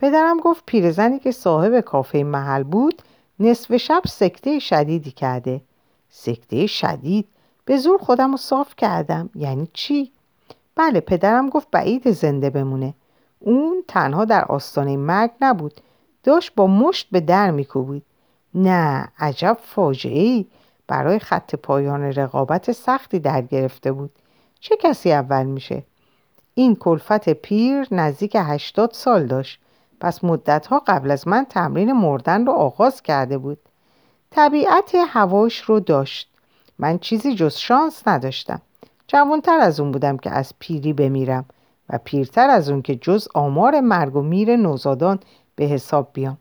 پدرم 0.01 0.37
گفت 0.41 0.63
پیرزنی 0.67 1.19
که 1.19 1.33
صاحب 1.33 1.81
کافه 1.81 2.23
محل 2.23 2.63
بود 2.63 3.03
نصف 3.41 3.77
شب 3.77 4.03
سکته 4.07 4.59
شدیدی 4.59 5.11
کرده. 5.11 5.61
سکته 6.09 6.67
شدید؟ 6.67 7.29
به 7.65 7.77
زور 7.77 7.99
خودم 7.99 8.31
رو 8.31 8.37
صاف 8.37 8.77
کردم. 8.77 9.31
یعنی 9.35 9.69
چی؟ 9.73 10.13
بله 10.77 11.01
پدرم 11.01 11.49
گفت 11.49 11.69
بعید 11.71 12.11
زنده 12.11 12.51
بمونه. 12.51 12.95
اون 13.39 13.85
تنها 13.89 14.25
در 14.25 14.45
آستانه 14.45 14.97
مرگ 14.97 15.31
نبود. 15.41 15.81
داشت 16.23 16.55
با 16.55 16.67
مشت 16.67 17.09
به 17.13 17.21
در 17.21 17.51
میکوبید. 17.51 18.03
نه 18.55 19.09
عجب 19.19 19.59
فاجعه 19.63 20.23
ای 20.23 20.47
برای 20.87 21.19
خط 21.19 21.55
پایان 21.55 22.03
رقابت 22.03 22.73
سختی 22.73 23.19
در 23.19 23.43
گرفته 23.43 23.93
بود. 23.93 24.11
چه 24.61 24.77
کسی 24.77 25.13
اول 25.13 25.47
میشه؟ 25.47 25.83
این 26.55 26.77
کلفت 26.77 27.29
پیر 27.29 27.87
نزدیک 27.91 28.37
هشتاد 28.41 28.93
سال 28.93 29.27
داشت. 29.27 29.61
پس 30.01 30.25
مدتها 30.25 30.83
قبل 30.87 31.11
از 31.11 31.29
من 31.29 31.45
تمرین 31.45 31.93
مردن 31.93 32.47
رو 32.47 32.53
آغاز 32.53 33.03
کرده 33.03 33.39
بود. 33.39 33.59
طبیعت 34.31 34.95
هواش 35.09 35.61
رو 35.61 35.81
داشت. 35.81 36.31
من 36.79 36.99
چیزی 36.99 37.35
جز 37.35 37.57
شانس 37.57 38.09
نداشتم. 38.09 38.63
جوانتر 39.09 39.59
از 39.61 39.81
اون 39.81 39.93
بودم 39.93 40.17
که 40.17 40.31
از 40.31 40.53
پیری 40.59 40.93
بمیرم 40.93 41.45
و 41.89 41.99
پیرتر 42.05 42.51
از 42.51 42.71
اون 42.71 42.83
که 42.83 42.97
جز 42.97 43.29
آمار 43.35 43.81
مرگ 43.81 44.17
و 44.17 44.23
میر 44.23 44.57
نوزادان 44.57 45.19
به 45.57 45.65
حساب 45.65 46.11
بیام. 46.13 46.39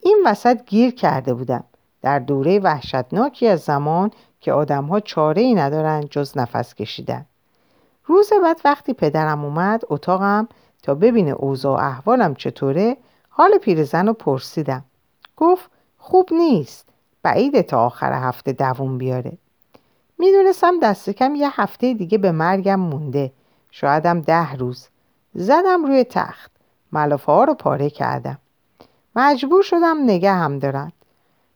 این 0.00 0.22
وسط 0.26 0.64
گیر 0.66 0.94
کرده 0.94 1.34
بودم. 1.34 1.64
در 2.02 2.18
دوره 2.18 2.58
وحشتناکی 2.58 3.48
از 3.48 3.60
زمان 3.60 4.10
که 4.40 4.52
آدمها 4.52 5.00
چاره 5.00 5.42
ای 5.42 5.54
ندارن 5.54 6.00
جز 6.10 6.38
نفس 6.38 6.74
کشیدن. 6.74 7.26
روز 8.04 8.30
بعد 8.42 8.60
وقتی 8.64 8.92
پدرم 8.92 9.44
اومد 9.44 9.82
اتاقم 9.90 10.48
تا 10.86 10.94
ببینه 10.94 11.30
اوضاع 11.30 11.84
احوالم 11.84 12.34
چطوره؟ 12.34 12.96
حال 13.28 13.58
پیرزن 13.58 14.06
رو 14.06 14.12
پرسیدم. 14.12 14.84
گفت 15.36 15.70
خوب 15.98 16.28
نیست. 16.32 16.88
بعیده 17.22 17.62
تا 17.62 17.86
آخر 17.86 18.12
هفته 18.12 18.52
دووم 18.52 18.98
بیاره. 18.98 19.32
می‌دونستم 20.18 20.78
دست 20.82 21.10
کم 21.10 21.34
یه 21.34 21.60
هفته 21.60 21.94
دیگه 21.94 22.18
به 22.18 22.32
مرگم 22.32 22.80
مونده. 22.80 23.32
شایدم 23.70 24.20
ده 24.20 24.52
روز. 24.52 24.88
زدم 25.34 25.84
روی 25.84 26.04
تخت. 26.04 26.50
ملافه 26.92 27.32
ها 27.32 27.44
رو 27.44 27.54
پاره 27.54 27.90
کردم. 27.90 28.38
مجبور 29.16 29.62
شدم 29.62 30.04
نگه 30.04 30.32
هم 30.32 30.58
دارد. 30.58 30.92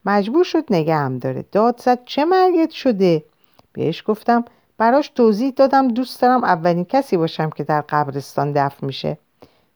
مجبور 0.05 0.45
شد 0.45 0.65
نگه 0.71 0.95
هم 0.95 1.19
داره. 1.19 1.45
داد 1.53 1.81
زد 1.81 2.05
چه 2.05 2.25
مرگت 2.25 2.71
شده؟ 2.71 3.25
بهش 3.73 4.05
گفتم 4.07 4.45
براش 4.81 5.09
توضیح 5.09 5.51
دادم 5.51 5.89
دوست 5.89 6.23
دارم 6.23 6.45
اولین 6.45 6.85
کسی 6.85 7.17
باشم 7.17 7.51
که 7.51 7.65
در 7.65 7.81
قبرستان 7.81 8.53
دفن 8.53 8.87
میشه. 8.87 9.19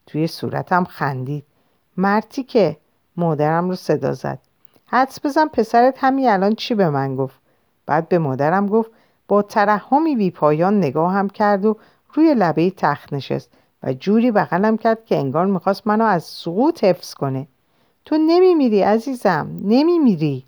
توی 0.07 0.27
صورتم 0.27 0.85
خندید. 0.85 1.45
مرتی 1.97 2.43
که 2.43 2.77
مادرم 3.17 3.69
رو 3.69 3.75
صدا 3.75 4.12
زد. 4.12 4.38
حدس 4.87 5.27
بزن 5.27 5.47
پسرت 5.47 5.95
همین 5.99 6.29
الان 6.29 6.55
چی 6.55 6.75
به 6.75 6.90
من 6.90 7.17
گفت؟ 7.17 7.35
بعد 7.87 8.09
به 8.09 8.19
مادرم 8.19 8.67
گفت 8.67 8.90
با 9.29 9.43
ترحمی 9.43 10.17
بی 10.17 10.31
پایان 10.31 10.79
نگاه 10.79 11.12
هم 11.12 11.29
کرد 11.29 11.64
و 11.64 11.77
روی 12.14 12.35
لبه 12.35 12.71
تخت 12.71 13.12
نشست 13.12 13.51
و 13.83 13.93
جوری 13.93 14.31
بغلم 14.31 14.77
کرد 14.77 15.05
که 15.05 15.17
انگار 15.17 15.47
می‌خواست 15.47 15.87
منو 15.87 16.05
از 16.05 16.25
سقوط 16.25 16.85
حفظ 16.85 17.14
کنه. 17.14 17.49
تو 18.05 18.19
نمیمیری 18.19 18.83
عزیزم 18.83 19.61
نمیمیری. 19.64 20.45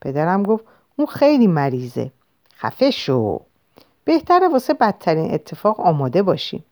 پدرم 0.00 0.42
گفت 0.42 0.64
اون 0.96 1.06
خیلی 1.06 1.46
مریضه. 1.46 2.10
خفه 2.56 2.90
شو. 2.90 3.47
بهتره 4.08 4.48
واسه 4.48 4.74
بدترین 4.74 5.34
اتفاق 5.34 5.80
آماده 5.80 6.22
باشیم. 6.22 6.64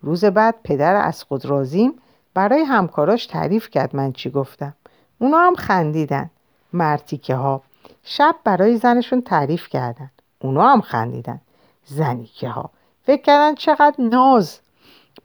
روز 0.00 0.24
بعد 0.24 0.54
پدر 0.64 0.96
از 0.96 1.22
خود 1.22 1.44
رازیم 1.46 1.92
برای 2.34 2.62
همکاراش 2.62 3.26
تعریف 3.26 3.70
کرد 3.70 3.96
من 3.96 4.12
چی 4.12 4.30
گفتم. 4.30 4.74
اونا 5.18 5.38
هم 5.38 5.54
خندیدن. 5.54 6.30
مرتیکه 6.72 7.34
ها. 7.34 7.62
شب 8.04 8.34
برای 8.44 8.76
زنشون 8.76 9.22
تعریف 9.22 9.68
کردن. 9.68 10.10
اونا 10.38 10.72
هم 10.72 10.80
خندیدن. 10.80 11.40
زنیکه 11.86 12.48
ها. 12.48 12.70
فکر 13.02 13.22
کردن 13.22 13.54
چقدر 13.54 13.94
ناز. 13.98 14.60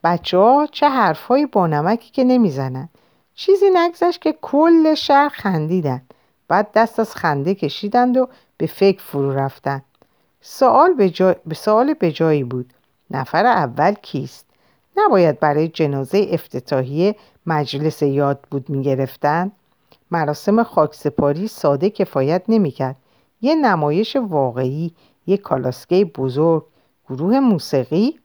بچه 0.03 0.37
ها 0.37 0.67
چه 0.71 0.89
حرفهایی 0.89 1.45
با 1.45 1.67
نمکی 1.67 2.11
که 2.11 2.23
نمی‌زنن. 2.23 2.89
چیزی 3.35 3.65
نگذشت 3.73 4.21
که 4.21 4.37
کل 4.41 4.95
شهر 4.95 5.29
خندیدن. 5.29 6.01
بعد 6.47 6.71
دست 6.75 6.99
از 6.99 7.15
خنده 7.15 7.55
کشیدند 7.55 8.17
و 8.17 8.27
به 8.57 8.67
فکر 8.67 9.01
فرو 9.01 9.31
رفتن. 9.33 9.81
سوال 10.49 10.93
به, 10.93 11.09
جا... 11.09 11.35
سوال 11.55 11.93
به 11.93 12.11
جایی 12.11 12.43
بود. 12.43 12.73
نفر 13.11 13.45
اول 13.45 13.93
کیست؟ 13.93 14.45
نباید 14.97 15.39
برای 15.39 15.67
جنازه 15.67 16.27
افتتاحیه 16.31 17.15
مجلس 17.45 18.01
یاد 18.01 18.39
بود 18.51 18.69
می‌گرفتن؟ 18.69 19.51
مراسم 20.11 20.63
خاکسپاری 20.63 21.47
ساده 21.47 21.89
کفایت 21.89 22.43
نمی‌کرد. 22.47 22.95
یه 23.41 23.55
نمایش 23.55 24.15
واقعی 24.15 24.91
یه 25.27 25.37
کالاسکه 25.37 26.05
بزرگ 26.05 26.65
گروه 27.09 27.39
موسیقی. 27.39 28.19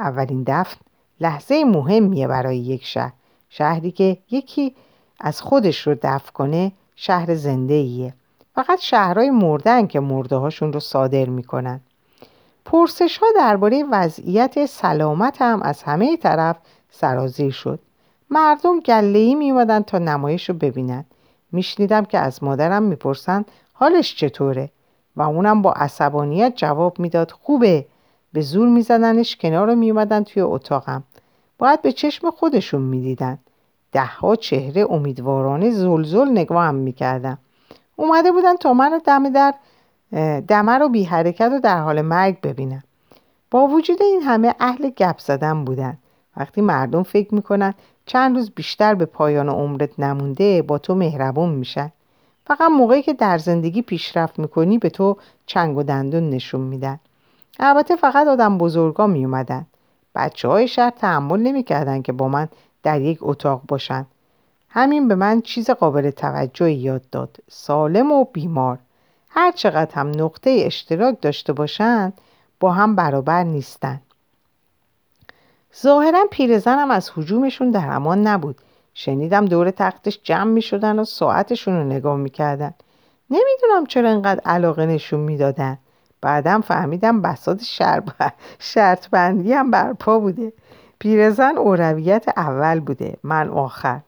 اولین 0.00 0.44
دفن 0.46 0.80
لحظه 1.20 1.64
مهمیه 1.64 2.28
برای 2.28 2.58
یک 2.58 2.84
شهر. 2.84 3.12
شهری 3.48 3.90
که 3.90 4.18
یکی 4.30 4.74
از 5.20 5.40
خودش 5.40 5.86
رو 5.86 5.94
دفن 6.02 6.32
کنه 6.32 6.72
شهر 6.96 7.34
زنده 7.34 7.74
ایه 7.74 8.14
فقط 8.54 8.80
شهرهای 8.80 9.30
مردن 9.30 9.86
که 9.86 10.00
مرده 10.00 10.36
هاشون 10.36 10.72
رو 10.72 10.80
صادر 10.80 11.24
می‌کنن. 11.24 11.80
پرسش 12.64 13.18
ها 13.18 13.26
درباره 13.36 13.84
وضعیت 13.90 14.66
سلامت 14.66 15.42
هم 15.42 15.62
از 15.62 15.82
همه 15.82 16.16
طرف 16.16 16.56
سرازیر 16.90 17.50
شد. 17.52 17.78
مردم 18.30 18.80
گله 18.80 19.18
ای 19.18 19.34
می 19.34 19.64
تا 19.86 19.98
نمایش 19.98 20.48
رو 20.48 20.54
ببینن. 20.54 21.04
میشنیدم 21.52 22.04
که 22.04 22.18
از 22.18 22.44
مادرم 22.44 22.82
می‌پرسن 22.82 23.44
حالش 23.72 24.16
چطوره؟ 24.16 24.70
و 25.16 25.22
اونم 25.22 25.62
با 25.62 25.72
عصبانیت 25.72 26.52
جواب 26.56 26.98
می‌داد 26.98 27.30
خوبه. 27.30 27.86
به 28.32 28.40
زور 28.40 28.68
میزدنش 28.68 29.36
کنار 29.36 29.66
رو 29.66 29.74
میومدن 29.74 30.24
توی 30.24 30.42
اتاقم. 30.42 31.02
باید 31.58 31.82
به 31.82 31.92
چشم 31.92 32.30
خودشون 32.30 32.82
می‌دیدن. 32.82 33.38
دهها 33.92 34.36
چهره 34.36 34.86
امیدوارانه 34.90 35.70
زلزل 35.70 36.28
نگاهم 36.28 36.74
می‌کردم 36.74 37.38
اومده 37.96 38.32
بودن 38.32 38.56
تا 38.56 38.74
من 38.74 38.92
رو 38.92 38.98
دم 38.98 39.28
در 39.28 39.54
دمه 40.40 40.72
رو 40.72 40.88
بی 40.88 41.04
حرکت 41.04 41.50
و 41.52 41.60
در 41.60 41.80
حال 41.80 42.02
مرگ 42.02 42.40
ببینم 42.40 42.82
با 43.50 43.66
وجود 43.66 44.02
این 44.02 44.22
همه 44.22 44.54
اهل 44.60 44.90
گپ 44.90 45.18
زدن 45.18 45.64
بودن. 45.64 45.98
وقتی 46.36 46.60
مردم 46.60 47.02
فکر 47.02 47.34
می‌کنن 47.34 47.74
چند 48.06 48.36
روز 48.36 48.50
بیشتر 48.50 48.94
به 48.94 49.04
پایان 49.04 49.48
عمرت 49.48 50.00
نمونده 50.00 50.62
با 50.62 50.78
تو 50.78 50.94
مهربون 50.94 51.50
میشن. 51.50 51.92
فقط 52.46 52.70
موقعی 52.70 53.02
که 53.02 53.12
در 53.12 53.38
زندگی 53.38 53.82
پیشرفت 53.82 54.38
می‌کنی 54.38 54.78
به 54.78 54.90
تو 54.90 55.16
چنگ 55.46 55.76
و 55.76 55.82
دندون 55.82 56.30
نشون 56.30 56.60
میدن. 56.60 57.00
البته 57.60 57.96
فقط 57.96 58.26
آدم 58.26 58.58
بزرگا 58.58 59.06
میومدن 59.06 59.66
بچه 60.14 60.48
های 60.48 60.68
شهر 60.68 60.90
تحمل 60.90 61.40
نمی‌کردن 61.40 62.02
که 62.02 62.12
با 62.12 62.28
من 62.28 62.48
در 62.82 63.00
یک 63.00 63.18
اتاق 63.20 63.62
باشن. 63.68 64.06
همین 64.76 65.08
به 65.08 65.14
من 65.14 65.40
چیز 65.40 65.70
قابل 65.70 66.10
توجهی 66.10 66.74
یاد 66.74 67.10
داد. 67.10 67.36
سالم 67.50 68.12
و 68.12 68.24
بیمار. 68.24 68.78
هر 69.28 69.52
چقدر 69.52 69.94
هم 69.94 70.08
نقطه 70.08 70.62
اشتراک 70.66 71.20
داشته 71.20 71.52
باشند 71.52 72.20
با 72.60 72.72
هم 72.72 72.96
برابر 72.96 73.42
نیستن. 73.42 74.00
ظاهرا 75.82 76.24
پیرزنم 76.30 76.90
از 76.90 77.10
حجومشون 77.16 77.70
در 77.70 77.88
امان 77.90 78.26
نبود. 78.26 78.58
شنیدم 78.94 79.44
دور 79.44 79.70
تختش 79.70 80.20
جمع 80.22 80.50
می 80.50 80.62
شدن 80.62 80.98
و 80.98 81.04
ساعتشون 81.04 81.76
رو 81.76 81.84
نگاه 81.84 82.16
می‌کردن. 82.16 82.74
نمی‌دونم 83.30 83.86
چرا 83.86 84.10
انقدر 84.10 84.40
علاقه 84.44 84.86
نشون 84.86 85.20
می‌دادن. 85.20 85.78
بعدم 86.20 86.60
فهمیدم 86.60 87.22
بساط 87.22 87.62
شرط 88.58 89.08
بندی 89.10 89.52
هم 89.52 89.70
برپا 89.70 90.18
بوده. 90.18 90.52
پیرزن 90.98 91.56
اولویت 91.56 92.24
اول 92.36 92.80
بوده 92.80 93.16
من 93.22 93.48
آخر. 93.48 94.00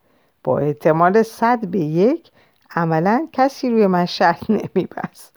با 0.46 0.59
احتمال 0.59 1.22
صد 1.22 1.66
به 1.66 1.78
یک 1.78 2.30
عملا 2.76 3.28
کسی 3.32 3.70
روی 3.70 3.87
من 3.87 4.06
شرط 4.06 4.50
نمیبست. 4.50 5.37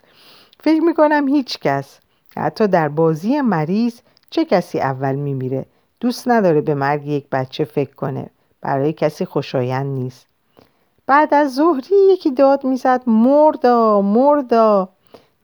فکر 0.60 0.82
می‌کنم 0.82 1.28
هیچ 1.28 1.60
کس 1.60 2.00
حتی 2.38 2.68
در 2.68 2.90
بازی 2.90 3.42
مریض 3.42 4.00
چه 4.30 4.46
کسی 4.46 4.80
اول 4.80 5.16
میمیره. 5.16 5.66
دوست 6.00 6.28
نداره 6.28 6.62
به 6.62 6.74
مرگ 6.74 7.08
یک 7.08 7.30
بچه 7.32 7.66
فکر 7.66 7.96
کنه. 7.96 8.30
برای 8.62 8.94
کسی 8.94 9.26
خوشایند 9.26 9.86
نیست. 9.86 10.28
بعد 11.08 11.34
از 11.34 11.56
ظهری 11.56 11.96
یکی 12.14 12.32
داد 12.32 12.64
می‌زد 12.64 13.04
مردا 13.08 14.02
مردا. 14.02 14.90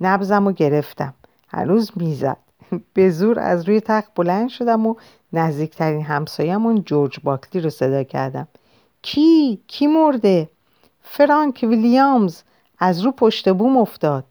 نبزم 0.02 0.48
و 0.48 0.52
گرفتم. 0.52 1.14
هنوز 1.48 1.92
می‌زد. 1.96 2.38
به 2.94 3.10
زور 3.10 3.40
از 3.40 3.68
روی 3.68 3.82
تخت 3.82 4.12
بلند 4.16 4.50
شدم 4.50 4.88
و 4.88 4.96
نزدیکترین 5.34 6.02
همسایمون 6.02 6.84
جورج 6.84 7.20
باکلی 7.24 7.62
رو 7.62 7.70
صدا 7.70 8.04
کردم. 8.04 8.48
کی؟ 9.06 9.60
کی 9.68 9.88
مرده؟ 9.88 10.50
فرانک 11.02 11.66
ویلیامز 11.70 12.42
از 12.80 13.02
رو 13.02 13.12
پشت 13.12 13.50
بوم 13.50 13.78
افتاد. 13.78 14.24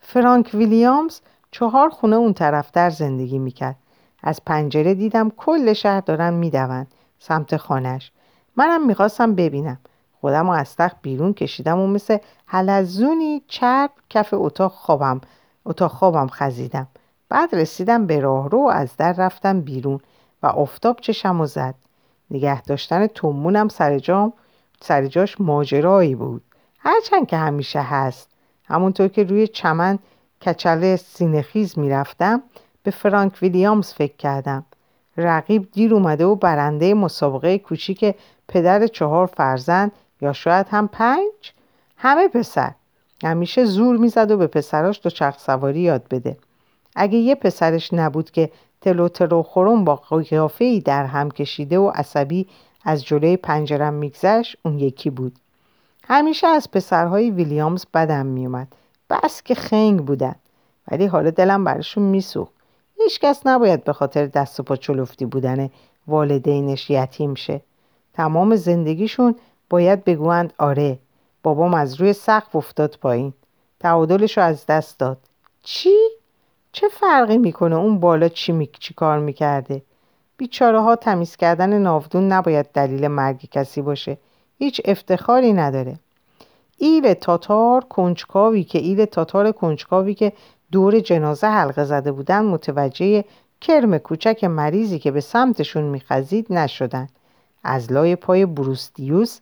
فرانک 0.00 0.50
ویلیامز 0.54 1.20
چهار 1.50 1.90
خونه 1.90 2.16
اون 2.16 2.32
طرفتر 2.32 2.90
زندگی 2.90 3.38
می‌کرد. 3.38 3.76
از 4.22 4.40
پنجره 4.46 4.94
دیدم 4.94 5.30
کل 5.30 5.72
شهر 5.72 6.00
دارن 6.00 6.34
می‌دوند 6.34 6.86
سمت 7.18 7.56
خانش 7.56 8.12
منم 8.56 8.86
می‌خواستم 8.86 9.34
ببینم. 9.34 9.78
خودم 10.20 10.48
از 10.48 10.76
تخت 10.76 10.96
بیرون 11.02 11.34
کشیدم 11.34 11.78
و 11.78 11.86
مثل 11.86 12.18
حلزونی 12.46 13.42
چرب 13.48 13.90
کف 14.10 14.28
اتاق 14.32 14.72
خوابم 14.72 15.20
اتاق 15.64 15.90
خوابم 15.90 16.28
خزیدم. 16.28 16.86
بعد 17.28 17.54
رسیدم 17.54 18.06
به 18.06 18.20
راهرو 18.20 18.68
از 18.72 18.96
در 18.96 19.12
رفتم 19.12 19.60
بیرون 19.60 20.00
و 20.42 20.46
افتاب 20.46 21.00
چشم 21.00 21.40
و 21.40 21.46
زد. 21.46 21.83
نگه 22.30 22.62
داشتن 22.62 23.06
تومونم 23.06 23.68
سر 23.68 23.98
جام 23.98 24.32
سر 24.80 25.06
جاش 25.06 25.40
ماجرایی 25.40 26.14
بود. 26.14 26.42
هرچند 26.78 27.26
که 27.26 27.36
همیشه 27.36 27.80
هست. 27.80 28.28
همونطور 28.64 29.08
که 29.08 29.24
روی 29.24 29.46
چمن 29.46 29.98
کچله 30.42 30.96
سینخیز 30.96 31.78
می‌رفتم 31.78 32.42
به 32.82 32.90
فرانک 32.90 33.42
ویلیامز 33.42 33.92
فکر 33.92 34.16
کردم. 34.16 34.64
رقیب 35.16 35.68
دیر 35.72 35.94
اومده 35.94 36.24
و 36.24 36.34
برنده 36.34 36.94
مسابقه 36.94 37.58
کوچیک 37.58 38.14
پدر 38.48 38.86
چهار 38.86 39.26
فرزند 39.26 39.92
یا 40.20 40.32
شاید 40.32 40.66
هم 40.70 40.88
پنج؟ 40.88 41.52
همه 41.96 42.28
پسر. 42.28 42.72
همیشه 43.24 43.64
زور 43.64 43.96
می‌زد 43.96 44.30
و 44.30 44.36
به 44.36 44.46
پسراش 44.46 45.00
دو 45.02 45.10
چرخ 45.10 45.38
سواری 45.38 45.80
یاد 45.80 46.08
بده. 46.08 46.36
اگه 46.96 47.18
یه 47.18 47.34
پسرش 47.34 47.92
نبود 47.92 48.30
که 48.30 48.50
تلو 48.84 49.08
تلو 49.08 49.42
خورم 49.42 49.84
با 49.84 49.96
قیافه 49.96 50.64
ای 50.64 50.80
در 50.80 51.04
هم 51.06 51.30
کشیده 51.30 51.78
و 51.78 51.88
عصبی 51.94 52.46
از 52.84 53.04
جلوی 53.04 53.36
پنجرم 53.36 53.94
میگذشت 53.94 54.56
اون 54.64 54.78
یکی 54.78 55.10
بود. 55.10 55.38
همیشه 56.04 56.46
از 56.46 56.70
پسرهای 56.70 57.30
ویلیامز 57.30 57.84
بدم 57.94 58.26
میومد 58.26 58.68
بس 59.10 59.42
که 59.42 59.54
خنگ 59.54 60.04
بودن. 60.04 60.34
ولی 60.90 61.06
حالا 61.06 61.30
دلم 61.30 61.64
براشون 61.64 62.02
میسوخت. 62.02 62.52
هیچکس 62.98 63.40
نباید 63.46 63.84
به 63.84 63.92
خاطر 63.92 64.26
دست 64.26 64.60
و 64.60 64.62
پا 64.62 64.76
چلفتی 64.76 65.24
بودن 65.24 65.70
والدینش 66.06 66.90
یتیم 66.90 67.34
شه. 67.34 67.60
تمام 68.12 68.56
زندگیشون 68.56 69.34
باید 69.70 70.04
بگویند 70.04 70.52
آره 70.58 70.98
بابام 71.42 71.74
از 71.74 72.00
روی 72.00 72.12
سقف 72.12 72.56
افتاد 72.56 72.98
پایین. 73.00 73.32
تعادلش 73.80 74.38
رو 74.38 74.44
از 74.44 74.66
دست 74.66 74.98
داد. 74.98 75.18
چی؟ 75.62 75.94
چه 76.74 76.88
فرقی 76.88 77.38
می‌کنه 77.38 77.76
اون 77.76 78.00
بالا 78.00 78.28
چی, 78.28 78.52
می... 78.52 78.68
چی 78.80 78.94
کار 78.94 79.18
می‌کرده؟ 79.18 79.82
بیچاره 80.36 80.80
ها 80.80 80.96
تمیز 80.96 81.36
کردن 81.36 81.78
ناودون 81.78 82.32
نباید 82.32 82.66
دلیل 82.72 83.08
مرگ 83.08 83.48
کسی 83.50 83.82
باشه. 83.82 84.18
هیچ 84.58 84.80
افتخاری 84.84 85.52
نداره. 85.52 85.98
ایل 86.78 87.14
تاتار 87.14 87.84
کنجکاوی 87.84 88.64
که 88.64 88.78
ایل 88.78 89.04
تاتار 89.04 89.52
کنجکاوی 89.52 90.14
که 90.14 90.32
دور 90.72 91.00
جنازه 91.00 91.46
حلقه 91.46 91.84
زده 91.84 92.12
بودن 92.12 92.44
متوجه 92.44 93.24
کرم 93.60 93.98
کوچک 93.98 94.44
مریضی 94.44 94.98
که 94.98 95.10
به 95.10 95.20
سمتشون 95.20 95.84
میخزید 95.84 96.52
نشدن. 96.52 97.08
از 97.64 97.92
لای 97.92 98.16
پای 98.16 98.46
بروستیوس 98.46 99.40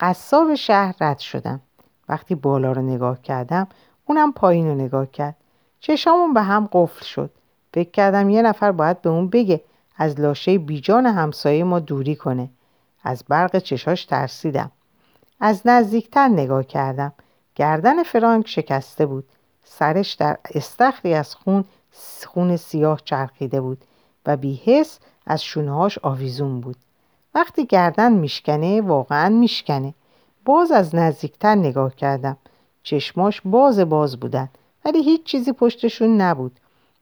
قصاب 0.00 0.54
شهر 0.54 0.94
رد 1.00 1.18
شدم 1.18 1.60
وقتی 2.08 2.34
بالا 2.34 2.72
رو 2.72 2.82
نگاه 2.82 3.22
کردم 3.22 3.66
اونم 4.06 4.32
پایین 4.32 4.66
رو 4.66 4.74
نگاه 4.74 5.06
کرد. 5.06 5.36
چشامون 5.86 6.34
به 6.34 6.42
هم 6.42 6.68
قفل 6.72 7.04
شد. 7.04 7.30
فکر 7.74 7.90
کردم 7.90 8.30
یه 8.30 8.42
نفر 8.42 8.72
باید 8.72 9.02
به 9.02 9.10
اون 9.10 9.28
بگه 9.28 9.60
از 9.96 10.20
لاشه 10.20 10.58
بیجان 10.58 11.06
همسایه 11.06 11.64
ما 11.64 11.78
دوری 11.78 12.16
کنه. 12.16 12.48
از 13.04 13.24
برق 13.28 13.58
چشاش 13.58 14.04
ترسیدم. 14.04 14.70
از 15.40 15.62
نزدیکتر 15.64 16.28
نگاه 16.28 16.64
کردم. 16.64 17.12
گردن 17.54 18.02
فرانک 18.02 18.48
شکسته 18.48 19.06
بود. 19.06 19.24
سرش 19.64 20.12
در 20.12 20.36
استخری 20.54 21.14
از 21.14 21.34
خون 21.34 21.64
خون 22.26 22.56
سیاه 22.56 23.00
چرخیده 23.04 23.60
بود 23.60 23.84
و 24.26 24.36
بیحس 24.36 24.98
از 25.26 25.42
شونهاش 25.42 25.98
آویزون 25.98 26.60
بود. 26.60 26.76
وقتی 27.34 27.66
گردن 27.66 28.12
میشکنه 28.12 28.80
واقعا 28.80 29.28
میشکنه. 29.28 29.94
باز 30.44 30.70
از 30.70 30.94
نزدیکتر 30.94 31.54
نگاه 31.54 31.94
کردم. 31.94 32.36
چشماش 32.82 33.40
باز 33.44 33.80
باز 33.80 34.20
بودن. 34.20 34.48
ولی 34.86 35.02
هیچ 35.02 35.24
چیزی 35.24 35.52
پشتشون 35.52 36.16
نبود. 36.20 36.52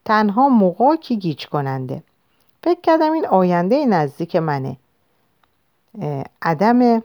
تنها 0.05 0.49
مقاکی 0.49 1.17
گیج 1.17 1.47
کننده. 1.47 2.03
فکر 2.63 2.81
کردم 2.81 3.13
این 3.13 3.27
آینده 3.27 3.87
نزدیک 3.87 4.37
منه. 4.37 4.77
عدم 6.43 7.03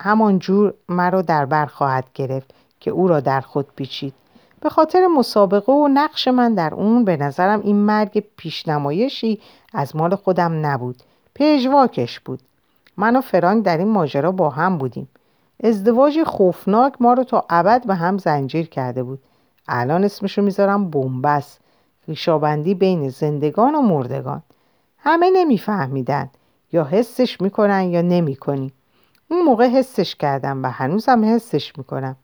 همان 0.00 0.38
جور 0.38 0.74
مرا 0.88 1.22
در 1.22 1.46
بر 1.46 1.66
خواهد 1.66 2.04
گرفت 2.14 2.54
که 2.80 2.90
او 2.90 3.08
را 3.08 3.20
در 3.20 3.40
خود 3.40 3.66
پیچید. 3.76 4.14
به 4.60 4.68
خاطر 4.68 5.06
مسابقه 5.06 5.72
و 5.72 5.88
نقش 5.88 6.28
من 6.28 6.54
در 6.54 6.74
اون 6.74 7.04
به 7.04 7.16
نظرم 7.16 7.60
این 7.60 7.76
مرگ 7.76 8.24
پیشنمایشی 8.36 9.40
از 9.72 9.96
مال 9.96 10.14
خودم 10.14 10.66
نبود. 10.66 11.02
پژواکش 11.34 12.20
بود. 12.20 12.40
من 12.96 13.16
و 13.16 13.20
فرانک 13.20 13.64
در 13.64 13.78
این 13.78 13.88
ماجرا 13.88 14.32
با 14.32 14.50
هم 14.50 14.78
بودیم. 14.78 15.08
ازدواج 15.64 16.22
خوفناک 16.22 16.94
ما 17.00 17.12
رو 17.12 17.24
تا 17.24 17.44
ابد 17.50 17.86
به 17.86 17.94
هم 17.94 18.18
زنجیر 18.18 18.68
کرده 18.68 19.02
بود. 19.02 19.18
الان 19.70 20.04
اسمشو 20.04 20.42
می‌ذارم 20.42 20.90
بومبس 20.90 21.58
ریشابندی 22.08 22.74
بین 22.74 23.08
زندگان 23.08 23.74
و 23.74 23.80
مردگان. 23.80 24.42
همه 24.98 25.30
نمیفهمیدن. 25.30 26.30
یا 26.72 26.84
حسش 26.84 27.40
می‌کنن 27.40 27.82
یا 27.82 28.02
نمی‌کنی. 28.02 28.72
اون 29.30 29.42
موقع 29.42 29.68
حسش 29.68 30.14
کردم 30.14 30.62
و 30.62 30.70
هنوزم 30.70 31.24
حسش 31.24 31.78
می‌کنم. 31.78 32.16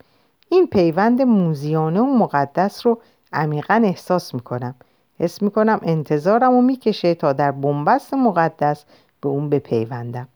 این 0.49 0.67
پیوند 0.67 1.23
موزیانه 1.23 2.01
و 2.01 2.07
مقدس 2.07 2.87
رو 2.87 2.99
عمیقا 3.33 3.83
احساس 3.85 4.35
می‌کنم. 4.35 4.75
حس 5.21 5.43
می‌کنم 5.43 5.81
انتظارم 5.83 6.55
و 6.55 6.63
می‌کشه 6.63 7.15
تا 7.15 7.33
در 7.33 7.51
بنبست 7.51 8.15
مقدس 8.15 8.85
به 9.21 9.29
اون 9.29 9.51
بپیوندم. 9.51 10.29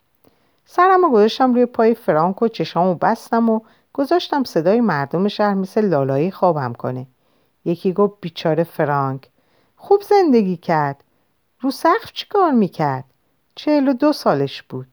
سرم 0.64 1.02
رو 1.02 1.10
گذاشتم 1.10 1.54
روی 1.54 1.66
پای 1.66 1.94
فرانک 1.94 2.42
و 2.42 2.48
چشامو 2.48 2.94
بستم 2.94 3.50
و 3.50 3.60
گذاشتم 3.92 4.44
صدای 4.44 4.80
مردم 4.80 5.28
شهر 5.28 5.54
مثل 5.54 5.84
لالایی 5.84 6.30
خوابم 6.30 6.72
کنه. 6.72 7.06
یکی 7.64 7.92
گفت 7.92 8.14
بیچاره 8.20 8.64
فرانک. 8.64 9.28
خوب 9.76 10.02
زندگی 10.02 10.56
کرد. 10.56 11.04
رو 11.60 11.70
سقف 11.70 12.12
چی 12.12 12.26
کار 12.26 12.50
می‌کرد؟ 12.50 13.04
چهل 13.54 13.88
و 13.88 13.92
دو 13.92 14.12
سالش 14.12 14.62
بود. 14.62 14.86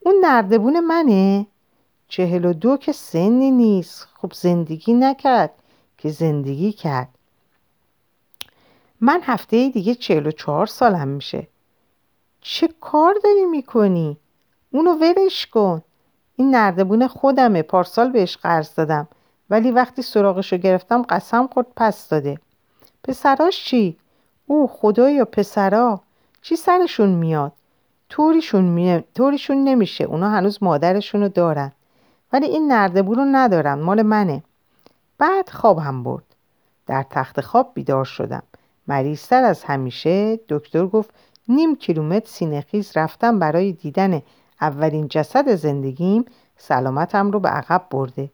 اون 0.00 0.14
نردبون 0.22 0.80
منه؟ 0.80 1.46
چهل 2.08 2.44
و 2.44 2.52
دو 2.52 2.76
که 2.76 2.92
سنی 2.92 3.50
نیست. 3.50 4.08
خب 4.14 4.32
زندگی 4.32 4.92
نکرد 4.92 5.50
که 5.98 6.08
زندگی 6.08 6.72
کرد. 6.72 7.08
من 9.00 9.20
هفته 9.22 9.68
دیگه 9.68 9.94
چهل 9.94 10.26
و 10.26 10.30
چهار 10.30 10.66
سالم 10.66 11.08
میشه. 11.08 11.48
چه 12.40 12.68
کار 12.80 13.14
داری 13.24 13.44
می‌کنی؟ 13.44 14.16
اونو 14.70 14.92
ولش 14.92 15.46
کن. 15.46 15.82
این 16.40 16.50
نردبون 16.50 17.06
خودمه 17.06 17.62
پارسال 17.62 18.12
بهش 18.12 18.36
قرض 18.36 18.74
دادم. 18.74 19.08
ولی 19.50 19.70
وقتی 19.70 20.02
سراغشو 20.02 20.56
گرفتم 20.56 21.02
قسم 21.02 21.46
خورد 21.46 21.66
پس 21.76 22.08
داده. 22.08 22.38
پسراش 23.04 23.64
چی؟ 23.64 23.96
او 24.46 24.68
خدایا 24.68 25.24
پسرا. 25.24 26.00
چی 26.42 26.56
سرشون 26.56 27.08
میاد؟ 27.08 27.52
طوریشون, 28.08 28.64
می... 28.64 29.04
طوریشون 29.14 29.64
نمیشه. 29.64 30.04
اونا 30.04 30.30
هنوز 30.30 30.62
مادرشونو 30.62 31.28
دارن. 31.28 31.72
ولی 32.32 32.46
این 32.46 32.72
نردبون 32.72 33.16
رو 33.18 33.24
ندارم 33.24 33.78
مال 33.78 34.02
منه. 34.02 34.42
بعد 35.18 35.48
خوابم 35.48 36.02
برد. 36.02 36.34
در 36.86 37.04
تخت 37.10 37.40
خواب 37.40 37.70
بیدار 37.74 38.04
شدم. 38.04 38.42
مریضتر 38.88 39.44
از 39.44 39.64
همیشه 39.64 40.40
دکتر 40.48 40.86
گفت 40.86 41.10
نیم 41.48 41.76
کیلومتر 41.76 42.26
سینخیز 42.28 42.92
رفتم 42.96 43.38
برای 43.38 43.72
دیدن 43.72 44.22
اولین 44.60 45.08
جسد 45.08 45.54
زندگیم 45.54 46.24
سلامتم 46.56 47.30
رو 47.30 47.40
به 47.40 47.48
عقب 47.48 47.86
برده. 47.90 48.30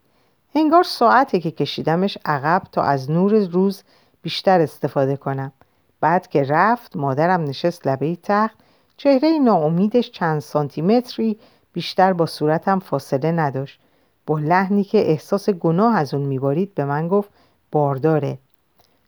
انگار 0.54 0.82
ساعته 0.82 1.40
که 1.40 1.50
کشیدمش 1.50 2.18
عقب 2.24 2.62
تا 2.72 2.82
از 2.82 3.10
نور 3.10 3.44
روز 3.44 3.82
بیشتر 4.22 4.60
استفاده 4.60 5.16
کنم. 5.16 5.52
بعد 6.00 6.28
که 6.28 6.42
رفت 6.42 6.96
مادرم 6.96 7.42
نشست 7.44 7.86
لبه 7.86 8.16
تخت. 8.22 8.56
چهره 8.96 9.38
ناامیدش 9.38 10.10
چند 10.10 10.40
سانتیمتری 10.40 11.38
بیشتر 11.72 12.12
با 12.12 12.26
صورتم 12.26 12.78
فاصله 12.78 13.32
نداشت. 13.32 13.80
با 14.26 14.38
لحنی 14.38 14.84
که 14.84 15.10
احساس 15.10 15.50
گناه 15.50 15.96
از 15.96 16.14
اون 16.14 16.26
میبارید 16.26 16.74
به 16.74 16.84
من 16.84 17.08
گفت 17.08 17.30
بارداره. 17.72 18.38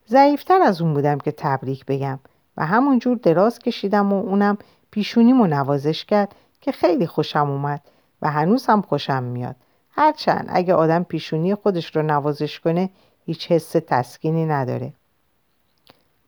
ضعیفتر 0.09 0.61
از 0.61 0.81
اون 0.81 0.93
بودم 0.93 1.17
که 1.17 1.31
تبریک 1.31 1.85
بگم. 1.85 2.19
و 2.57 2.65
همونجور 2.65 3.17
دراز 3.17 3.59
کشیدم 3.59 4.13
و 4.13 4.15
اونم 4.15 4.57
پیشونیمو 4.91 5.47
نوازش 5.47 6.05
کرد 6.05 6.35
که 6.61 6.71
خیلی 6.71 7.07
خوشم 7.07 7.49
اومد 7.49 7.81
و 8.21 8.31
هنوز 8.31 8.65
هم 8.65 8.81
خوشم 8.81 9.23
میاد. 9.23 9.55
هرچند 9.91 10.45
اگه 10.49 10.73
آدم 10.73 11.03
پیشونی 11.03 11.55
خودش 11.55 11.95
رو 11.95 12.01
نوازش 12.01 12.59
کنه 12.59 12.89
هیچ 13.25 13.51
حس 13.51 13.71
تسکینی 13.87 14.45
نداره. 14.45 14.93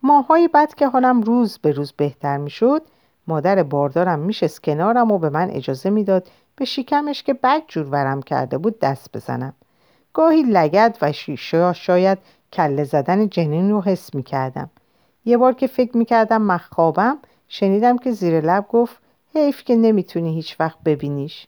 ماهای 0.03 0.47
بعد 0.47 0.75
که 0.75 0.87
حالم 0.87 1.21
روز 1.21 1.57
به 1.57 1.71
روز 1.71 1.91
بهتر 1.91 2.37
می‌شد 2.37 2.81
مادر 3.27 3.63
باردارم 3.63 4.19
میشست 4.19 4.63
کنارم 4.63 5.11
و 5.11 5.17
به 5.17 5.29
من 5.29 5.49
اجازه 5.49 5.89
می‌داد 5.89 6.27
به 6.55 6.65
شکمش 6.65 7.23
که 7.23 7.33
بد 7.33 7.61
جور 7.67 7.87
ورم 7.89 8.21
کرده 8.21 8.57
بود 8.57 8.79
دست 8.79 9.17
بزنم. 9.17 9.53
گاهی 10.13 10.43
لگد 10.43 10.97
و 11.01 11.11
شیشه 11.11 11.73
شاید 11.73 12.17
کله 12.53 12.83
زدن 12.83 13.29
جنین 13.29 13.71
رو 13.71 13.81
حس 13.81 14.15
می‌کردم. 14.15 14.69
یه 15.25 15.37
بار 15.37 15.53
که 15.53 15.67
فکر 15.67 15.97
می‌کردم 15.97 16.41
مخوابم 16.41 17.17
شنیدم 17.47 17.97
که 17.97 18.11
زیر 18.11 18.41
لب 18.41 18.67
گفت 18.69 18.97
حیف 19.33 19.63
که 19.63 19.75
نمی‌تونی 19.75 20.33
هیچ 20.35 20.55
وقت 20.59 20.77
ببینیش. 20.85 21.47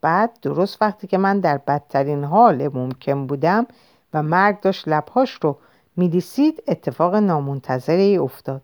بعد 0.00 0.38
درست 0.42 0.82
وقتی 0.82 1.06
که 1.06 1.18
من 1.18 1.40
در 1.40 1.58
بدترین 1.58 2.24
حال 2.24 2.68
ممکن 2.68 3.26
بودم 3.26 3.66
و 4.14 4.22
مرگ 4.22 4.60
داشت 4.60 4.88
لبهاش 4.88 5.38
رو 5.42 5.56
میلیسید 5.96 6.62
اتفاق 6.68 7.14
نامنتظره 7.14 8.18
افتاد. 8.20 8.62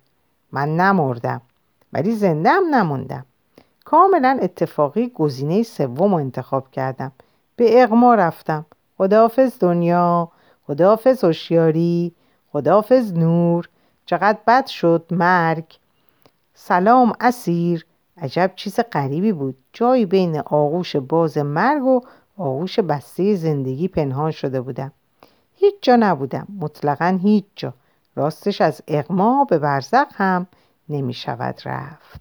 من 0.52 0.76
نمردم 0.76 1.40
ولی 1.92 2.12
زنده 2.12 2.50
هم 2.50 2.74
نموندم. 2.74 3.26
کاملا 3.84 4.38
اتفاقی 4.42 5.08
گزینه 5.08 5.62
سوم 5.62 6.14
رو 6.14 6.14
انتخاب 6.14 6.70
کردم. 6.70 7.12
به 7.56 7.82
اغما 7.82 8.14
رفتم. 8.14 8.66
خداحافظ 8.98 9.58
دنیا 9.60 10.28
خداحافظ 10.66 11.24
هوشیاری 11.24 12.12
خداحافظ 12.52 13.12
نور. 13.12 13.68
چقدر 14.06 14.38
بد 14.46 14.66
شد 14.66 15.06
مرگ. 15.10 15.64
سلام 16.54 17.12
اسیر. 17.20 17.86
عجب 18.22 18.52
چیز 18.56 18.80
غریبی 18.92 19.32
بود. 19.32 19.56
جایی 19.72 20.06
بین 20.06 20.38
آغوش 20.38 20.96
باز 20.96 21.38
مرگ 21.38 21.84
و 21.84 22.00
آغوش 22.38 22.78
بسته 22.78 23.34
زندگی 23.34 23.88
پنهان 23.88 24.30
شده 24.30 24.60
بودم. 24.60 24.92
هیچ 25.54 25.74
جا 25.82 25.96
نبودم. 25.96 26.46
مطلقا 26.60 27.18
هیچ 27.22 27.44
جا. 27.56 27.74
راستش 28.16 28.60
از 28.60 28.82
اغما 28.88 29.44
به 29.44 29.58
برزق 29.58 30.06
هم 30.14 30.46
نمی 30.88 31.14
شود 31.14 31.60
رفت. 31.64 32.20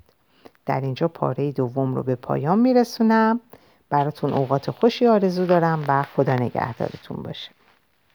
در 0.65 0.81
اینجا 0.81 1.07
پاره 1.07 1.51
دوم 1.51 1.95
رو 1.95 2.03
به 2.03 2.15
پایان 2.15 2.59
می 2.59 2.73
رسونم 2.73 3.39
براتون 3.89 4.33
اوقات 4.33 4.71
خوشی 4.71 5.07
آرزو 5.07 5.45
دارم 5.45 5.83
و 5.87 6.03
خدا 6.03 6.35
نگهدارتون 6.35 7.23
باشه. 7.23 7.51